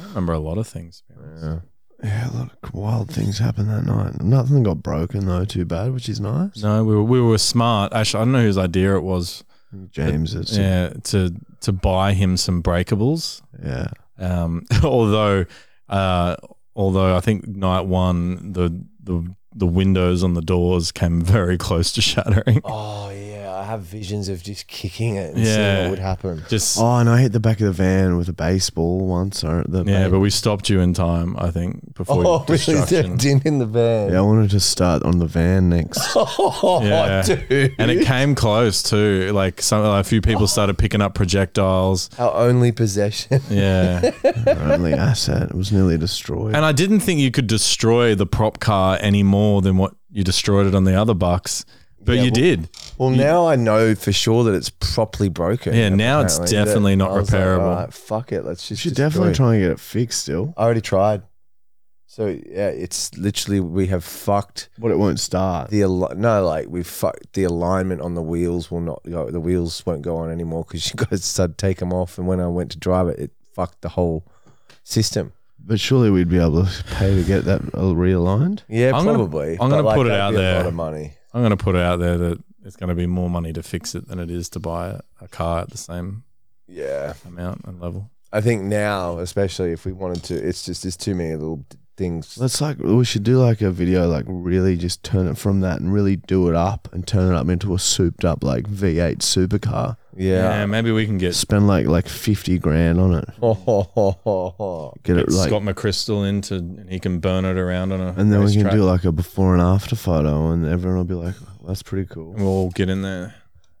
[0.00, 1.02] I remember a lot of things.
[1.06, 1.44] to be honest.
[1.44, 1.58] Yeah.
[2.04, 4.20] Yeah, a lot of wild things happened that night.
[4.20, 6.60] Nothing got broken though, too bad, which is nice.
[6.60, 7.92] No, we were, we were smart.
[7.92, 9.44] Actually, I don't know whose idea it was.
[9.90, 13.42] James, it's Yeah, to to buy him some breakables.
[13.62, 13.88] yeah.
[14.18, 15.46] Um, although,
[15.88, 16.36] uh,
[16.76, 21.92] although I think night one the the the windows on the doors came very close
[21.92, 22.60] to shattering.
[22.74, 25.54] Oh yeah, I have visions of just kicking it and Yeah.
[25.54, 26.42] seeing what would happen.
[26.48, 29.44] Just Oh, and I hit the back of the van with a baseball once.
[29.44, 31.36] Or the yeah, ba- but we stopped you in time.
[31.38, 32.56] I think before Oh, really?
[32.58, 33.16] destruction.
[33.16, 34.10] Didn't in the van.
[34.12, 36.00] yeah, I wanted to start on the van next.
[36.16, 37.22] Oh, Yeah.
[37.22, 37.74] dude.
[37.78, 39.30] and it came close too.
[39.32, 42.08] Like some, a few people started picking up projectiles.
[42.18, 43.40] Our only possession.
[43.50, 44.10] Yeah,
[44.46, 46.54] Our only asset it was nearly destroyed.
[46.54, 50.22] and I didn't think you could destroy the prop car any more than what you
[50.24, 51.64] destroyed it on the other bucks,
[52.04, 52.68] but Yeah, you well- did.
[52.98, 55.74] Well, now I know for sure that it's properly broken.
[55.74, 56.56] Yeah, now it's apparently.
[56.64, 57.60] definitely not I was like, repairable.
[57.62, 58.44] "Alright, fuck it.
[58.44, 58.82] Let's you just.
[58.82, 60.54] should destroy definitely it." try and get it fixed still.
[60.56, 61.22] I already tried.
[62.06, 65.70] So yeah, it's literally we have fucked But it won't start.
[65.70, 69.30] the al- no, like we fucked the alignment on the wheels will not go.
[69.30, 72.26] The wheels won't go on anymore because you guys started to take them off, and
[72.26, 74.24] when I went to drive it, it fucked the whole
[74.84, 75.32] system.
[75.64, 78.62] But surely we'd be able to pay to get that realigned.
[78.68, 79.52] Yeah, I'm gonna- probably.
[79.60, 80.56] I'm gonna But, put it that'd out be A there.
[80.58, 81.12] lot of money.
[81.34, 83.62] I'm going to put it out there that it's going to be more money to
[83.62, 86.24] fix it than it is to buy a, a car at the same
[86.68, 88.10] Yeah, amount and level.
[88.32, 91.78] I think now, especially if we wanted to, it's just there's too many little d-
[92.02, 92.36] things.
[92.38, 95.80] Let's like we should do like a video, like really just turn it from that
[95.80, 99.18] and really do it up and turn it up into a souped up like V8
[99.18, 99.96] supercar.
[100.16, 100.66] Yeah.
[100.66, 103.28] maybe we can get Spend like like fifty grand on it.
[105.04, 108.08] Get it like, Scott McChrystal in to, and he can burn it around on a
[108.08, 108.72] and then we can racetrack.
[108.72, 112.06] do like a before and after photo, and everyone will be like, oh, "That's pretty
[112.06, 113.34] cool." And we'll all get in there.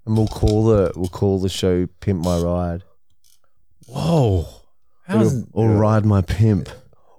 [0.06, 2.82] and we'll call the we'll call the show "Pimp My Ride"
[3.86, 4.46] Whoa.
[5.04, 6.68] How's, Or ride my pimp,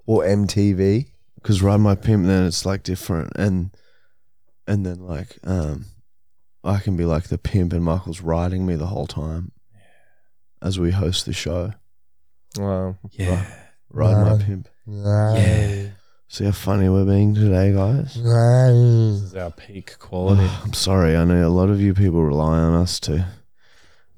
[0.06, 1.06] or MTV.
[1.36, 3.70] because ride my pimp, then it's like different, and
[4.66, 5.86] and then like um,
[6.62, 9.52] I can be like the pimp, and Michael's riding me the whole time
[10.62, 11.72] as we host the show.
[12.56, 12.96] Wow.
[13.12, 13.44] yeah.
[13.90, 14.38] Ride my Wow.
[14.38, 14.68] pimp.
[14.86, 15.86] Yeah.
[16.28, 18.14] See how funny we're being today, guys.
[18.14, 20.48] This is our peak quality.
[20.64, 21.16] I'm sorry.
[21.16, 23.26] I know a lot of you people rely on us to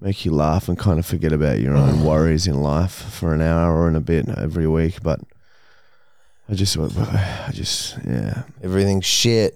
[0.00, 3.40] make you laugh and kind of forget about your own worries in life for an
[3.42, 5.02] hour or in a bit every week.
[5.02, 5.20] But
[6.48, 8.42] I just, I just, yeah.
[8.62, 9.54] Everything's shit.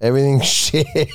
[0.00, 0.86] Everything's shit.
[0.94, 1.08] yeah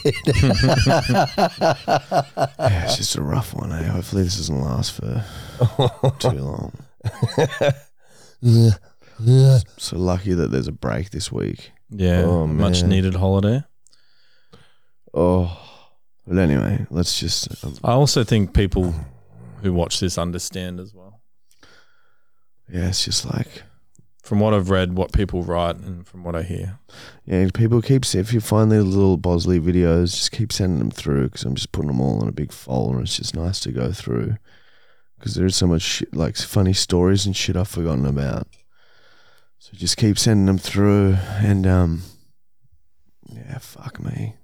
[2.84, 3.72] it's just a rough one.
[3.72, 3.84] Eh?
[3.84, 5.24] Hopefully, this doesn't last for
[6.19, 6.74] too long.
[9.78, 11.72] So lucky that there's a break this week.
[11.91, 12.24] Yeah.
[12.24, 12.89] Oh, much man.
[12.89, 13.63] needed holiday.
[15.13, 15.55] oh,
[16.26, 17.63] But anyway, let's just.
[17.63, 18.95] Um, I also think people
[19.61, 21.22] who watch this understand as well.
[22.67, 23.61] yeah, it's just like
[24.22, 26.78] From what I've read, what people write, and from what I hear.
[27.26, 31.30] Yeah, people keep if you find these little Bosley videos, just keep sending them through
[31.30, 33.01] because I'm just putting them all in a big folder.
[33.01, 34.38] It's just nice to go through
[35.17, 38.47] because there's so much shit, like funny stories and shit I've forgotten about.
[39.59, 42.01] So just keep sending them through, and um,
[43.28, 44.36] yeah, fuck me.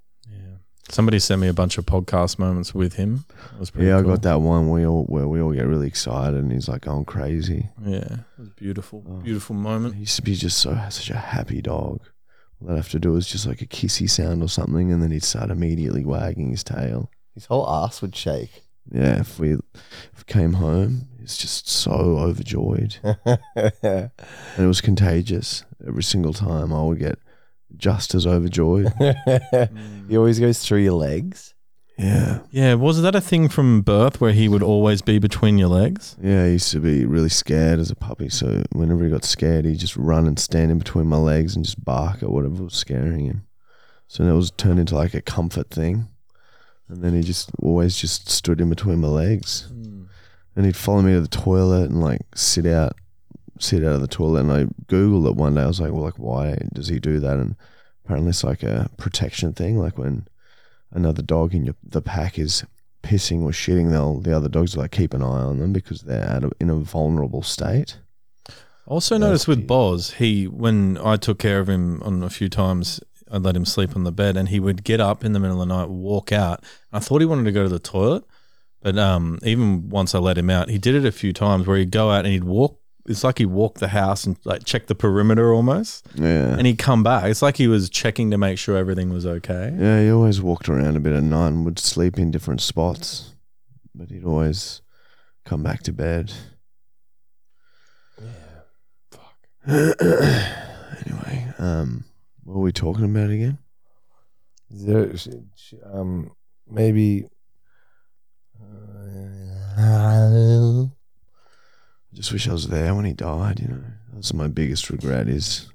[0.90, 0.94] Yeah.
[0.94, 3.26] Somebody sent me a bunch of podcast moments with him.
[3.54, 4.12] It was pretty yeah, cool.
[4.12, 6.82] I got that one we all where we all get really excited, and he's like
[6.82, 7.70] going crazy.
[7.86, 7.98] Yeah.
[7.98, 9.04] It was beautiful.
[9.08, 9.20] Oh.
[9.22, 9.96] Beautiful moment.
[9.96, 12.02] He used to be just so such a happy dog.
[12.62, 15.12] All I'd have to do is just like a kissy sound or something, and then
[15.12, 17.12] he'd start immediately wagging his tail.
[17.34, 18.64] his whole ass would shake.
[18.90, 24.10] Yeah, if we, if we came home, he's just so overjoyed, and
[24.58, 25.66] it was contagious.
[25.86, 27.20] Every single time, I would get
[27.78, 28.92] just as overjoyed.
[30.08, 31.54] he always goes through your legs.
[31.98, 32.76] Yeah, Yeah.
[32.76, 36.16] Was that a thing from birth where he would always be between your legs?
[36.22, 36.44] yeah.
[36.44, 39.80] I used to be really scared as a puppy, so whenever he got scared, he'd
[39.80, 43.26] just run and stand in between my legs and just bark at whatever was scaring
[43.26, 43.48] him.
[44.08, 46.08] So that was turned into like a comfort thing,
[46.88, 49.68] and then he just always just stood in between my legs.
[49.70, 50.04] Hmm.
[50.56, 52.94] and he'd follow me to the toilet and like sit out
[53.62, 56.04] sit out of the toilet and I googled it one day I was like well
[56.04, 57.56] like why does he do that and
[58.04, 60.28] apparently it's like a protection thing like when
[60.92, 62.64] another dog in your, the pack is
[63.04, 66.02] pissing or shitting they'll the other dogs will like keep an eye on them because
[66.02, 67.98] they're a, in a vulnerable state
[68.88, 69.68] I also noticed with.
[69.68, 73.66] Boz, he when I took care of him on a few times, I'd let him
[73.66, 75.90] sleep on the bed, and he would get up in the middle of the night,
[75.90, 76.64] walk out.
[76.94, 78.24] I thought he wanted to go to the toilet,
[78.82, 81.78] But um, even once I let him out, he did it a few times where
[81.78, 82.80] he'd go out and he'd walk.
[83.08, 86.58] It's like he walked the house and like checked the perimeter almost, Yeah.
[86.58, 87.24] and he'd come back.
[87.26, 89.74] It's like he was checking to make sure everything was okay.
[89.80, 93.34] Yeah, he always walked around a bit at night and would sleep in different spots,
[93.96, 94.82] but he'd always
[95.46, 96.34] come back to bed.
[98.22, 98.30] Yeah.
[99.12, 99.48] Fuck.
[101.06, 102.04] anyway, um,
[102.44, 103.58] what were we talking about again?
[104.70, 106.32] Is there, sh- sh- um,
[106.70, 107.26] maybe.
[109.80, 110.90] I
[112.18, 113.60] just wish I was there when he died.
[113.60, 115.70] You know, that's my biggest regret is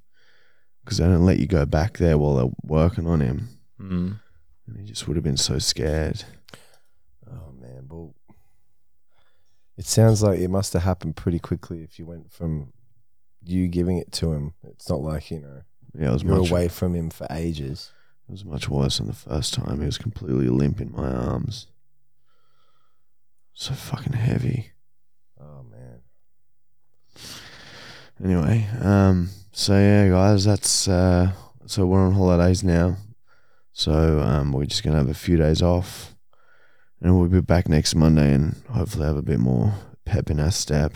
[0.84, 3.48] because they don't let you go back there while they're working on him,
[3.80, 4.18] Mm.
[4.66, 6.24] and he just would have been so scared.
[7.30, 8.14] Oh man, well,
[9.76, 12.72] it sounds like it must have happened pretty quickly if you went from
[13.44, 14.54] you giving it to him.
[14.64, 15.62] It's not like you know
[15.94, 16.50] Yeah, it was you're much.
[16.50, 17.92] away from him for ages.
[18.28, 19.80] It was much worse than the first time.
[19.80, 21.66] He was completely limp in my arms.
[23.52, 24.70] So fucking heavy.
[25.40, 26.00] Oh man,
[28.22, 31.32] Anyway, um, so yeah, guys, that's uh,
[31.66, 32.96] so we're on holidays now.
[33.72, 36.14] So um, we're just gonna have a few days off,
[37.00, 40.52] and we'll be back next Monday, and hopefully have a bit more pep in our
[40.52, 40.94] step.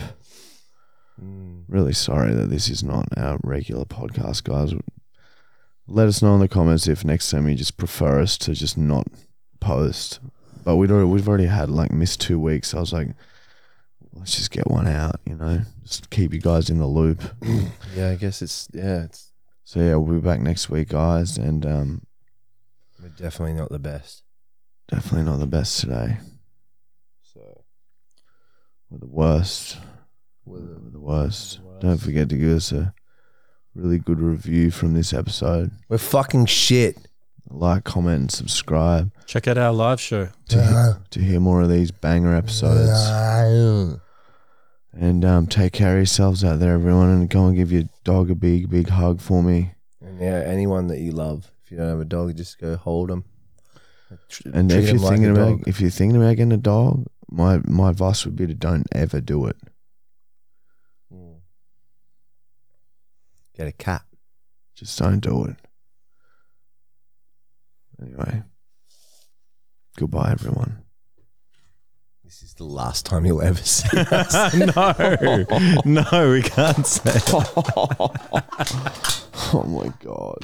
[1.21, 1.63] Mm.
[1.67, 4.73] Really sorry that this is not our regular podcast, guys.
[5.85, 8.77] Let us know in the comments if next time you just prefer us to just
[8.77, 9.07] not
[9.59, 10.19] post.
[10.63, 12.73] But we'd already, we've already had like missed two weeks.
[12.73, 13.09] I was like,
[14.17, 17.21] let's just get one out, you know, just keep you guys in the loop.
[17.95, 19.31] yeah, I guess it's yeah, it's
[19.63, 22.01] So yeah, we'll be back next week, guys, and um,
[23.01, 24.23] we're definitely not the best.
[24.89, 26.17] definitely not the best today.
[27.33, 27.63] So
[28.89, 29.77] We're the worst.
[30.45, 31.59] we're the, We're the worst.
[31.59, 31.81] the worst.
[31.81, 32.93] Don't forget to give us a
[33.75, 35.71] really good review from this episode.
[35.89, 36.97] we're fucking shit.
[37.49, 40.27] Like, comment, and subscribe Check out our live show.
[40.49, 42.89] to hear, to hear more of these banger episodes.
[44.99, 48.31] And um, take care of yourselves out there, everyone, and go and give your dog
[48.31, 49.73] a big, big hug for me.
[50.01, 51.51] And yeah, anyone that you love.
[51.63, 53.25] If you don't have a dog, just go hold them.
[54.53, 58.25] And if you're thinking about if you're thinking about getting a dog, my my advice
[58.25, 59.57] would be to don't ever do it.
[61.13, 61.39] Mm.
[63.55, 64.03] get a cat.
[64.75, 65.55] Just don't do it.
[68.01, 68.43] Anyway,
[69.97, 70.83] goodbye, everyone.
[72.57, 73.87] The last time you'll ever see.
[74.11, 74.55] us.
[74.55, 75.45] no,
[76.11, 77.19] no, we can't say.
[79.53, 80.39] oh my god.